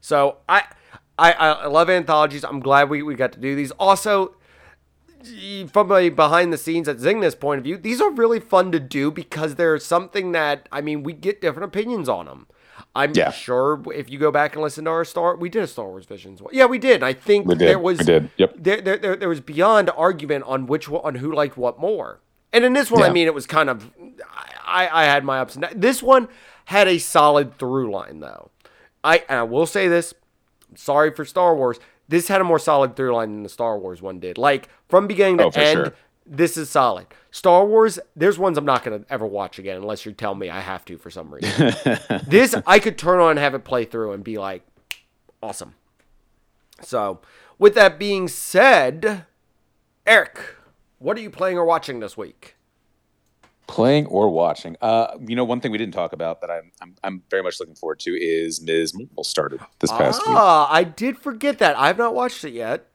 [0.00, 0.64] So I,
[1.18, 2.44] I, I love anthologies.
[2.44, 3.70] I'm glad we, we got to do these.
[3.72, 4.34] Also,
[5.72, 8.80] from a behind the scenes at Zingna's point of view, these are really fun to
[8.80, 12.46] do because they're something that I mean we get different opinions on them.
[12.96, 13.30] I'm Yeah.
[13.30, 16.04] sure if you go back and listen to our Star, we did a Star Wars
[16.06, 16.40] Visions.
[16.52, 17.02] Yeah, we did.
[17.02, 17.58] I think did.
[17.58, 18.30] there was We did.
[18.36, 18.54] Yep.
[18.56, 22.20] there, there, there, there was beyond argument on which one, on who liked what more.
[22.52, 23.90] And in this one, I mean, it was kind of,
[24.64, 25.74] I, I had my ups and downs.
[25.76, 26.28] This one
[26.66, 28.50] had a solid through line, though.
[29.02, 30.14] I, and I will say this,
[30.76, 34.02] sorry for Star Wars, this had a more solid through line than the Star Wars
[34.02, 34.36] one did.
[34.38, 35.94] Like, from beginning to Oh, end, sure.
[36.26, 37.06] this is solid.
[37.30, 40.50] Star Wars, there's ones I'm not going to ever watch again unless you tell me
[40.50, 41.72] I have to for some reason.
[42.28, 44.62] this, I could turn on and have it play through and be like,
[45.42, 45.74] awesome.
[46.82, 47.20] So,
[47.58, 49.24] with that being said,
[50.06, 50.38] Eric,
[50.98, 52.56] what are you playing or watching this week?
[53.66, 54.76] Playing or watching.
[54.80, 57.58] Uh, you know, one thing we didn't talk about that I'm I'm, I'm very much
[57.60, 58.94] looking forward to is Ms.
[58.94, 60.36] Marvel started this past week.
[60.36, 61.78] Ah, I did forget that.
[61.78, 62.86] I've not watched it yet.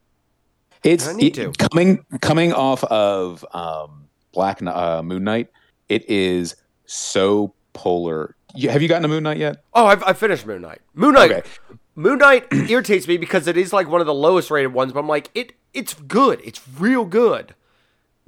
[0.83, 1.69] It's I need it- to.
[1.69, 5.49] coming coming off of um, Black uh, Moon Knight.
[5.89, 6.55] It is
[6.85, 8.35] so polar.
[8.55, 9.63] You, have you gotten to Moon Knight yet?
[9.73, 10.81] Oh, I've, I finished Moon Knight.
[10.93, 11.31] Moon Knight.
[11.31, 11.47] Okay.
[11.95, 14.99] Moon Knight irritates me because it is like one of the lowest rated ones, but
[14.99, 16.41] I'm like, it it's good.
[16.43, 17.55] It's real good.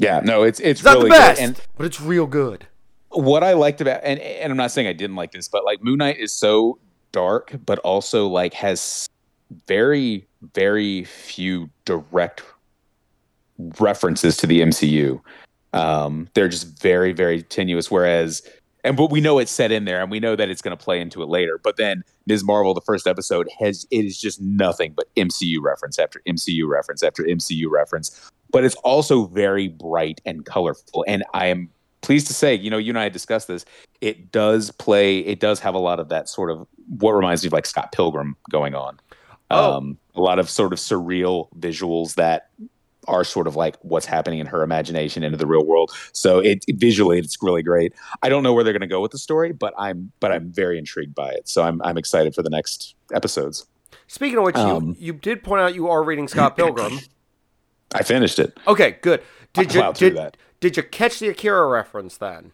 [0.01, 1.43] Yeah, no, it's it's, It's not really the best, good.
[1.45, 2.65] And but it's real good.
[3.09, 5.83] what I liked about and and I'm not saying I didn't like this, but like
[5.83, 6.79] Moon Knight is so
[7.11, 9.07] dark, but also like has
[9.67, 12.41] very very few direct
[13.79, 15.21] references to the MCU.
[15.73, 17.91] Um, they're just very very tenuous.
[17.91, 18.41] Whereas,
[18.83, 20.83] and but we know it's set in there, and we know that it's going to
[20.83, 21.59] play into it later.
[21.61, 22.43] But then Ms.
[22.43, 27.03] Marvel, the first episode, has it is just nothing but MCU reference after MCU reference
[27.03, 28.31] after MCU reference.
[28.51, 31.69] But it's also very bright and colorful, and I am
[32.01, 33.63] pleased to say, you know, you and I discussed this.
[34.01, 35.19] It does play.
[35.19, 37.91] It does have a lot of that sort of what reminds me of like Scott
[37.91, 38.99] Pilgrim going on.
[39.49, 39.77] Oh.
[39.77, 42.49] Um, a lot of sort of surreal visuals that
[43.07, 45.91] are sort of like what's happening in her imagination into the real world.
[46.13, 47.93] So it visually, it's really great.
[48.21, 50.51] I don't know where they're going to go with the story, but I'm but I'm
[50.51, 51.47] very intrigued by it.
[51.47, 53.65] So I'm I'm excited for the next episodes.
[54.07, 56.99] Speaking of which, Um, you you did point out you are reading Scott Pilgrim.
[57.93, 58.57] I finished it.
[58.67, 59.21] Okay, good.
[59.53, 60.37] Did you did, that.
[60.59, 62.51] did you catch the Akira reference then?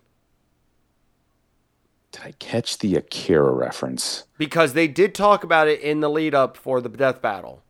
[2.12, 4.24] Did I catch the Akira reference?
[4.38, 7.62] Because they did talk about it in the lead up for the death battle.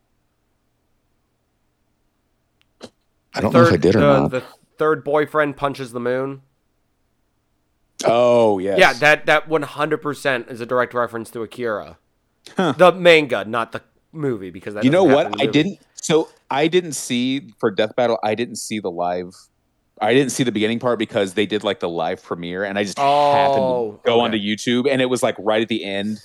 [3.34, 4.32] I don't know if I did or the, not.
[4.32, 4.44] the
[4.78, 6.42] third boyfriend punches the moon.
[8.06, 8.80] oh yes.
[8.80, 11.98] Yeah, that that one hundred percent is a direct reference to Akira,
[12.56, 12.72] Huh.
[12.78, 14.50] the manga, not the movie.
[14.50, 15.40] Because that you know what?
[15.42, 15.80] I didn't.
[15.96, 18.18] So I didn't see for Death Battle.
[18.24, 19.34] I didn't see the live.
[20.00, 22.84] I didn't see the beginning part because they did like the live premiere, and I
[22.84, 24.22] just happened Oh, to go okay.
[24.26, 26.20] onto YouTube, and it was like right at the end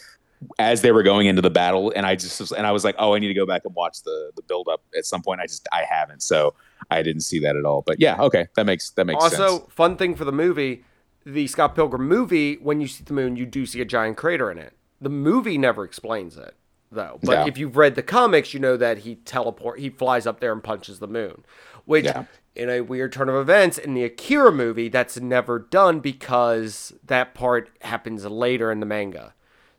[0.59, 2.97] as they were going into the battle, and I just was- and I was like,
[2.99, 5.41] oh, I need to go back and watch the the build up at some point.
[5.41, 6.55] I just I haven't, so
[6.91, 7.83] I didn't see that at all.
[7.83, 9.51] But yeah, okay, that makes that makes Also, sense.
[9.51, 10.85] Also, fun thing for the movie,
[11.25, 14.51] the Scott Pilgrim movie, when you see the moon, you do see a giant crater
[14.51, 14.75] in it.
[15.01, 16.55] The movie never explains it
[16.93, 17.19] though.
[17.23, 17.47] But Yeah.
[17.47, 20.63] if you've read the comics, you know that he teleport he flies up there and
[20.63, 21.45] punches the moon.
[21.85, 22.25] Which Yeah.
[22.55, 27.35] in a weird turn of events in the Akira movie, that's never done because that
[27.35, 29.35] part happens later in the manga.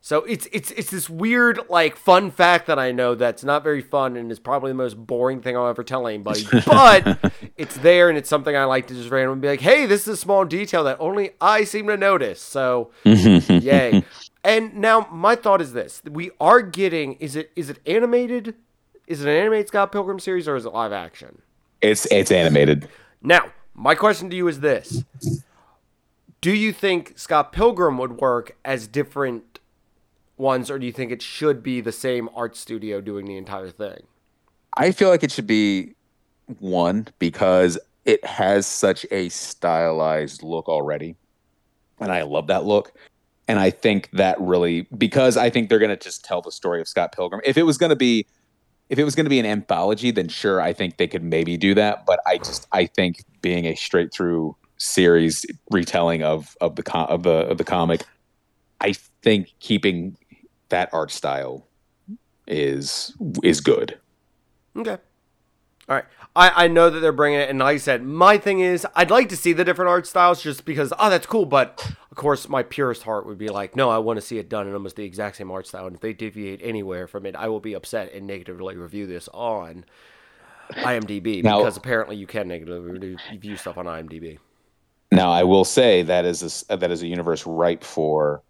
[0.06, 3.80] So it's it's it's this weird like fun fact that I know that's not very
[3.80, 6.46] fun and is probably the most boring thing I'll ever tell anybody.
[6.66, 10.02] But it's there and it's something I like to just randomly be like, hey, this
[10.02, 12.42] is a small detail that only I seem to notice.
[12.42, 14.04] So yay.
[14.44, 18.56] And now my thought is this: we are getting is it is it animated?
[19.08, 21.42] Is it an animated Scott Pilgrim series or is it live action?
[21.82, 22.90] It's it's animated.
[23.22, 25.04] Now, my question to you is this:
[26.42, 29.60] Do you think Scott Pilgrim would work as different
[30.38, 33.70] ones, or do you think it should be the same art studio doing the entire
[33.70, 34.04] thing?
[34.76, 35.96] I feel like it should be
[36.60, 41.16] one because it has such a stylized look already.
[42.00, 42.94] And I love that look.
[43.48, 46.80] And I think that really because I think they're going to just tell the story
[46.80, 47.42] of Scott Pilgrim.
[47.44, 48.26] If it was going to be
[48.90, 51.58] if it was going to be an anthology, then sure, I think they could maybe
[51.58, 52.06] do that.
[52.06, 57.24] But I just I think being a straight through series retelling of of the of
[57.24, 58.06] the of the comic,
[58.82, 60.18] I think keeping
[60.70, 61.68] that art style
[62.48, 63.98] is is good.
[64.76, 64.98] Okay.
[65.90, 66.06] All right.
[66.36, 69.12] I, I know that they're bringing it, and like I said, my thing is I'd
[69.12, 71.46] like to see the different art styles just because, oh, that's cool.
[71.46, 74.50] But of course, my purest heart would be like, no, I want to see it
[74.50, 75.86] done in almost the exact same art style.
[75.86, 79.28] And if they deviate anywhere from it, I will be upset and negatively review this
[79.34, 79.86] on
[80.72, 84.40] IMDb Now- because apparently you can negatively review stuff on IMDb.
[85.12, 88.42] Now, I will say that is a, that is a universe ripe for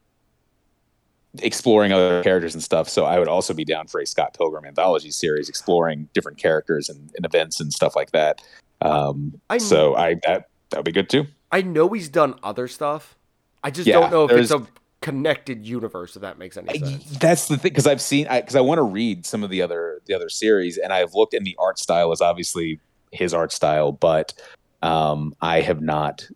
[1.39, 2.87] exploring other characters and stuff.
[2.87, 6.89] So I would also be down for a Scott Pilgrim anthology series exploring different characters
[6.89, 8.41] and, and events and stuff like that.
[8.81, 11.25] Um, I so I that that would be good too.
[11.51, 13.17] I know he's done other stuff.
[13.63, 14.67] I just Yeah, don't know if it's a
[15.01, 16.15] connected universe.
[16.15, 17.17] If that makes any sense.
[17.17, 20.01] That's the thing because I've seen because I, want to read some of the other
[20.05, 22.79] the other series and I've looked and the art style is obviously
[23.11, 24.33] his art style, but
[24.81, 26.27] um, I have not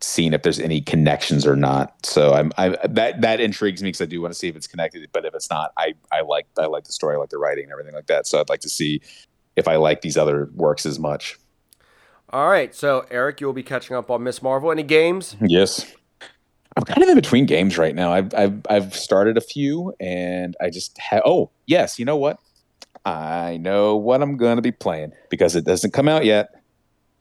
[0.00, 1.94] seen if there's any connections or not.
[2.04, 4.66] So I'm I that that intrigues me because I do want to see if it's
[4.66, 5.08] connected.
[5.12, 7.64] But if it's not, I I like I like the story, I like the writing
[7.64, 8.26] and everything like that.
[8.26, 9.00] So I'd like to see
[9.56, 11.38] if I like these other works as much.
[12.30, 12.74] All right.
[12.74, 14.42] So Eric, you'll be catching up on Ms.
[14.42, 14.70] Marvel.
[14.70, 15.36] Any games?
[15.40, 15.92] Yes.
[16.76, 18.12] I'm kind of in between games right now.
[18.12, 22.38] I've I've I've started a few, and I just ha- oh yes, you know what?
[23.04, 26.59] I know what I'm gonna be playing because it doesn't come out yet.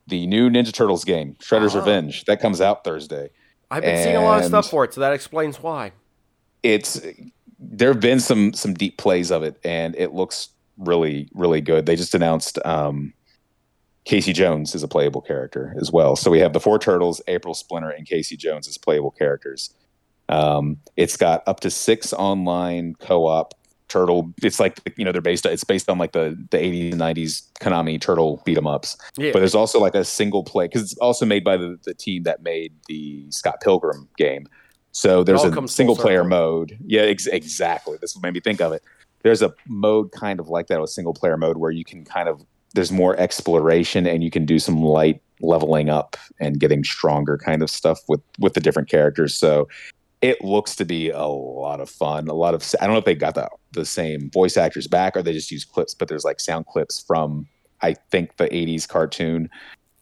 [0.10, 1.80] The new Ninja Turtles game, Shredder's Ah.
[1.80, 3.30] Revenge, that comes out Thursday.
[3.72, 5.92] I've been seeing a lot of stuff for it, so that explains why.
[6.64, 7.00] It's
[7.60, 11.86] there have been some some deep plays of it, and it looks really really good.
[11.86, 13.14] They just announced um,
[14.06, 16.16] Casey Jones is a playable character as well.
[16.16, 19.74] So we have the four turtles, April Splinter, and Casey Jones as playable characters.
[20.30, 23.54] Um, it's got up to six online co-op
[23.90, 24.34] turtle.
[24.42, 25.46] It's like you know they're based.
[25.46, 28.98] It's based on like the the 80s and 90s Konami turtle beat 'em ups.
[29.18, 29.32] Yeah.
[29.32, 32.24] But there's also like a single play because it's also made by the, the team
[32.24, 34.48] that made the Scott Pilgrim game.
[34.92, 36.78] So there's a single player mode.
[36.86, 37.98] Yeah, ex- exactly.
[38.02, 38.84] This made me think of it.
[39.22, 42.28] There's a mode kind of like that, a single player mode where you can kind
[42.28, 47.38] of there's more exploration and you can do some light leveling up and getting stronger
[47.38, 49.36] kind of stuff with with the different characters.
[49.36, 49.68] So
[50.22, 52.28] it looks to be a lot of fun.
[52.28, 55.16] A lot of I don't know if they got the the same voice actors back
[55.16, 57.48] or they just use clips, but there's like sound clips from
[57.82, 59.50] I think the 80s cartoon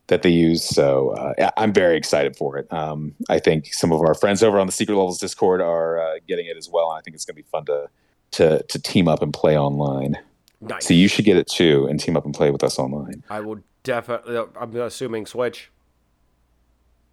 [0.07, 0.63] that they use.
[0.63, 2.71] So uh, yeah, I'm very excited for it.
[2.73, 6.15] Um, I think some of our friends over on the Secret Levels Discord are uh,
[6.27, 7.87] getting it as well, and I think it's going to be fun to
[8.31, 10.17] to to team up and play online.
[10.59, 10.87] Nice.
[10.87, 13.23] So you should get it too and team up and play with us online.
[13.29, 14.39] I will definitely.
[14.59, 15.71] I'm assuming Switch.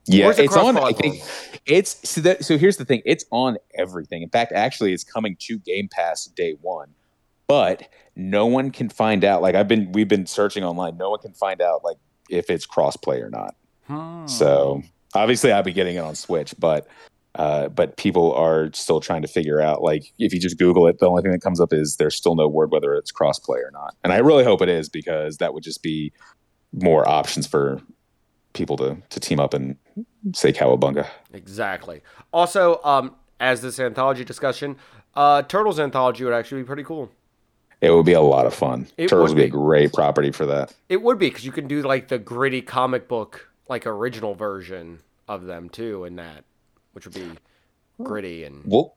[0.07, 0.77] Yeah, it's on.
[0.77, 1.23] I think
[1.67, 2.21] it's so.
[2.21, 4.23] That, so here's the thing: it's on everything.
[4.23, 6.91] In fact, actually, it's coming to Game Pass day one.
[7.47, 9.43] But no one can find out.
[9.43, 10.97] Like I've been, we've been searching online.
[10.97, 11.97] No one can find out like
[12.31, 13.55] if it's crossplay or not.
[13.87, 14.27] Hmm.
[14.27, 14.83] So
[15.15, 16.87] obviously, I'll be getting it on Switch, but
[17.35, 19.83] uh, but people are still trying to figure out.
[19.83, 22.37] Like, if you just Google it, the only thing that comes up is there's still
[22.37, 23.95] no word whether it's crossplay or not.
[24.05, 26.13] And I really hope it is because that would just be
[26.73, 27.81] more options for
[28.55, 29.77] people to to team up and
[30.33, 31.07] say cowabunga.
[31.35, 32.01] Exactly.
[32.33, 34.77] Also, um, as this anthology discussion,
[35.15, 37.11] uh, Turtles anthology would actually be pretty cool.
[37.81, 38.87] It would be a lot of fun.
[38.97, 40.75] It Turtles would would be a great property for that.
[40.89, 45.01] It would be because you can do like the gritty comic book, like original version
[45.29, 46.45] of them too, in that,
[46.93, 47.31] which would be
[48.03, 48.95] gritty and Well,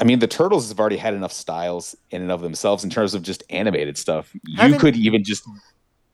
[0.00, 3.14] I mean, the turtles have already had enough styles in and of themselves in terms
[3.14, 4.34] of just animated stuff.
[4.46, 5.44] You Haven't- could even just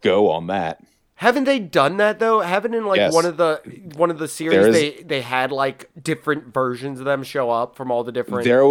[0.03, 0.83] go on that.
[1.21, 2.41] Haven't they done that though?
[2.41, 3.13] Haven't in like Yes.
[3.13, 3.61] one of the
[3.95, 7.77] one of the series is- they they had like different versions of them show up
[7.77, 8.45] from all the different.
[8.45, 8.65] There,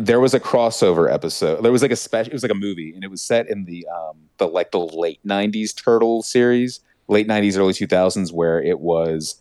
[0.00, 1.62] there was a crossover episode.
[1.62, 2.32] There was like a special.
[2.32, 4.80] It was like a movie, and it was set in the um the like the
[4.80, 9.36] late '90s Turtle series, late '90s, early 2000s, where it was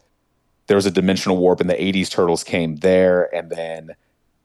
[0.68, 3.96] there was a dimensional warp, and the '80s Turtles came there, and then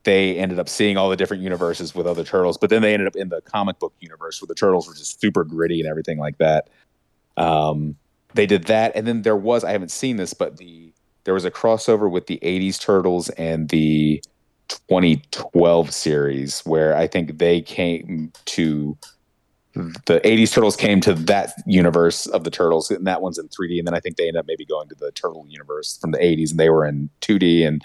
[0.05, 2.57] they ended up seeing all the different universes with other turtles.
[2.57, 5.21] But then they ended up in the comic book universe where the turtles were just
[5.21, 6.71] super gritty and everything like that.
[7.37, 7.97] Um,
[8.37, 10.93] they did that, and then there was I haven't seen this, but the
[11.25, 14.23] there was a crossover with the '80s Turtles and the
[14.69, 18.97] 2012 series where I think they came to
[20.07, 23.79] the 80s Turtles came to that universe of the Turtles, and that one's in 3D.
[23.79, 26.19] And then I think they ended up maybe going to the Turtle universe from the
[26.19, 27.67] 80s, and they were in 2D.
[27.67, 27.83] And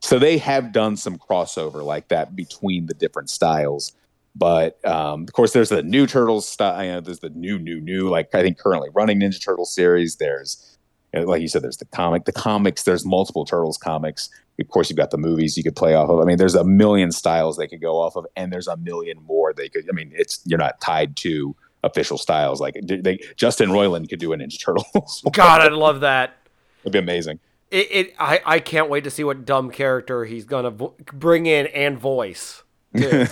[0.00, 3.92] so they have done some crossover like that between the different styles.
[4.36, 6.82] But um, of course, there's the new Turtles style.
[6.82, 10.16] You know, there's the new, new, new, like I think currently running Ninja Turtle series.
[10.16, 10.76] There's,
[11.12, 12.82] you know, like you said, there's the comic, the comics.
[12.82, 14.28] There's multiple Turtles comics.
[14.60, 16.20] Of course, you've got the movies you could play off of.
[16.20, 19.22] I mean, there's a million styles they could go off of, and there's a million
[19.22, 19.88] more they could.
[19.88, 21.54] I mean, it's you're not tied to
[21.84, 22.60] official styles.
[22.60, 25.22] Like they, Justin Roiland could do a Ninja Turtles.
[25.32, 26.36] God, I'd love that.
[26.82, 27.38] It'd be amazing.
[27.70, 31.46] It, it I, I can't wait to see what dumb character he's gonna vo- bring
[31.46, 32.63] in and voice.
[32.96, 33.26] Too.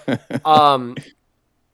[0.44, 0.96] um,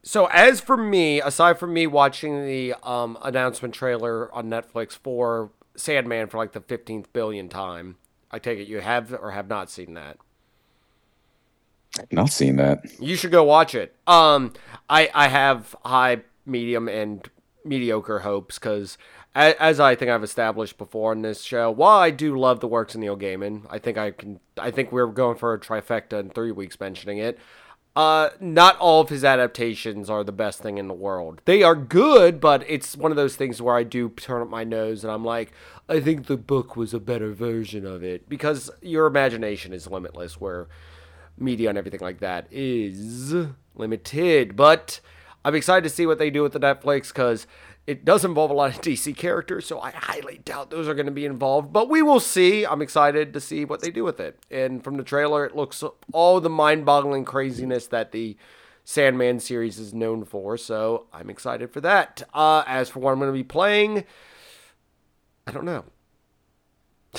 [0.03, 5.51] so as for me, aside from me watching the um announcement trailer on Netflix for
[5.77, 7.97] Sandman for like the fifteenth billion time,
[8.31, 10.19] I take it you have or have not seen that.
[12.11, 12.85] not seen that.
[13.01, 13.95] You should go watch it.
[14.07, 14.53] Um,
[14.91, 17.29] I I have high, medium, and
[17.65, 18.99] mediocre hopes because,
[19.35, 22.95] as I think I've established before on this show, while I do love the works
[22.95, 24.41] of Neil Gaiman, I think I can.
[24.59, 27.39] I think we're going for a trifecta in three weeks mentioning it.
[27.97, 31.41] Uh, not all of his adaptations are the best thing in the world.
[31.45, 34.65] They are good, but it's one of those things where I do turn up my
[34.65, 35.53] nose and I'm like,
[35.89, 40.41] I think the book was a better version of it because your imagination is limitless.
[40.41, 40.67] Where
[41.39, 43.35] media and everything like that is
[43.75, 44.57] limited.
[44.57, 45.01] But
[45.45, 47.47] I'm excited to see what they do with the Netflix because
[47.87, 51.07] it does involve a lot of DC characters, so I highly doubt those are going
[51.07, 51.73] to be involved.
[51.73, 52.65] But we will see.
[52.65, 54.39] I'm excited to see what they do with it.
[54.51, 55.83] And from the trailer, it looks
[56.13, 58.37] all the mind boggling craziness that the
[58.85, 60.57] Sandman series is known for.
[60.57, 62.23] So I'm excited for that.
[62.33, 64.05] Uh, as for what I'm going to be playing,
[65.47, 65.85] I don't know.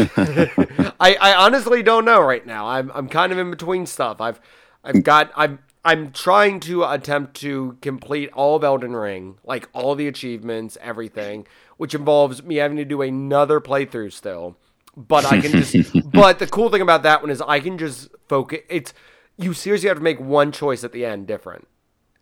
[1.00, 2.68] I, I honestly don't know right now.
[2.68, 4.20] I'm I'm kind of in between stuff.
[4.22, 4.40] I've
[4.84, 9.94] I've got I'm I'm trying to attempt to complete all of Elden Ring, like all
[9.94, 11.46] the achievements, everything,
[11.78, 14.58] which involves me having to do another playthrough still.
[14.98, 18.10] But I can just but the cool thing about that one is I can just
[18.28, 18.94] focus it's
[19.38, 21.68] you seriously have to make one choice at the end different.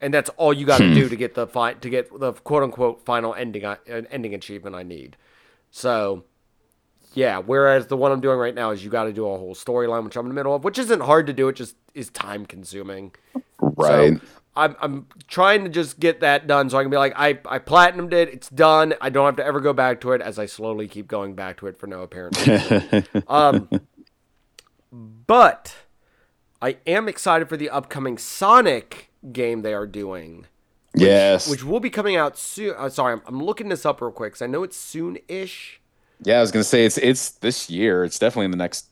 [0.01, 2.63] And that's all you got to do to get the fi- to get the quote
[2.63, 5.15] unquote final ending uh, ending achievement I need.
[5.71, 6.25] So,
[7.13, 7.39] yeah.
[7.39, 10.03] Whereas the one I'm doing right now is you got to do a whole storyline,
[10.03, 11.47] which I'm in the middle of, which isn't hard to do.
[11.47, 13.13] It just is time consuming.
[13.59, 14.19] Right.
[14.19, 17.39] So I'm I'm trying to just get that done so I can be like I
[17.45, 18.29] I platinumed it.
[18.29, 18.93] It's done.
[19.01, 21.57] I don't have to ever go back to it as I slowly keep going back
[21.57, 23.05] to it for no apparent reason.
[23.27, 23.69] um,
[24.91, 25.75] but
[26.61, 30.45] I am excited for the upcoming Sonic game they are doing
[30.95, 31.49] yes.
[31.49, 32.75] which will be coming out soon.
[32.77, 35.81] Uh, sorry, I'm, I'm looking this up real quick because I know it's soon-ish.
[36.21, 38.03] Yeah, I was gonna say it's it's this year.
[38.03, 38.87] It's definitely in the next.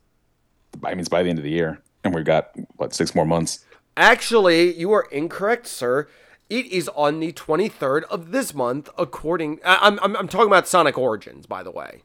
[0.84, 3.26] I mean, it's by the end of the year, and we've got what six more
[3.26, 3.66] months.
[3.98, 6.08] Actually, you are incorrect, sir.
[6.50, 9.60] It is on the 23rd of this month, according.
[9.66, 12.04] I'm I'm, I'm talking about Sonic Origins, by the way.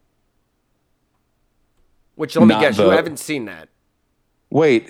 [2.14, 3.68] Which let me Not guess, you haven't seen that.
[4.50, 4.88] Wait,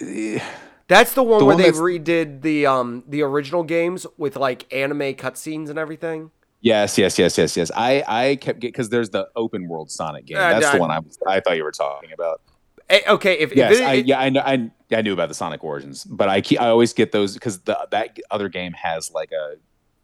[0.88, 4.36] That's the one The where one they that's- redid the um the original games with
[4.36, 6.30] like anime cutscenes and everything.
[6.60, 7.70] Yes, yes, yes, yes, yes.
[7.74, 10.36] I I kept because there's the open world Sonic game.
[10.36, 12.40] Uh, That's I- the one I was, I thought you were talking about.
[12.88, 14.40] Eh, okay, if, Yes, if it, I, yeah, I know.
[14.40, 17.58] I, I knew about the Sonic Origins, but I keep, I always get those because
[17.62, 19.56] the that other game has like a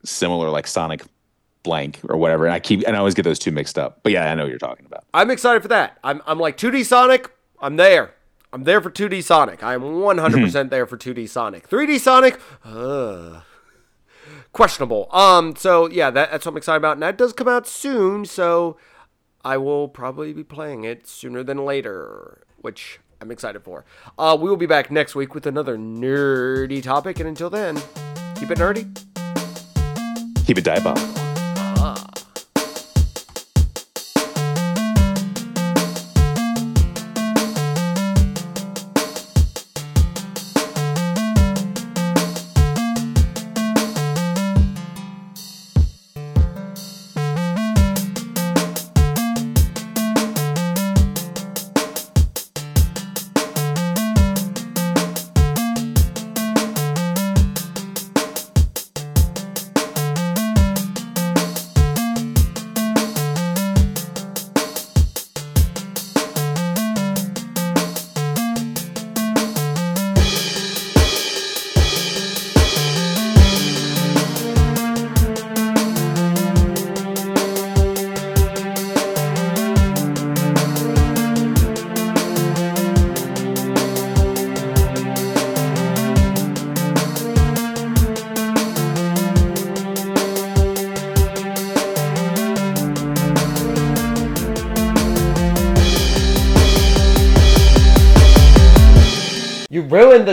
[0.05, 1.03] similar like Sonic
[1.63, 4.01] blank or whatever, and I keep and I always get those two mixed up.
[4.03, 5.05] But yeah, I know what you're talking about.
[5.15, 5.99] I'm excited for that.
[6.03, 7.31] I'm, I'm like 2D Sonic.
[7.61, 8.15] I'm there.
[8.53, 9.63] I'm there for 2D Sonic.
[9.63, 11.71] I'm 100% there for 2D Sonic.
[11.71, 13.41] 3D Sonic, uh,
[14.53, 15.09] questionable.
[15.13, 18.25] Um, so yeah, that, that's what I'm excited about, and that does come out soon.
[18.25, 18.77] So
[19.45, 23.85] I will probably be playing it sooner than later, which I'm excited for.
[24.19, 27.77] Uh, we will be back next week with another nerdy topic, and until then,
[28.37, 28.87] keep it nerdy.
[30.47, 31.22] Keep it diabolical.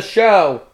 [0.09, 0.68] Show.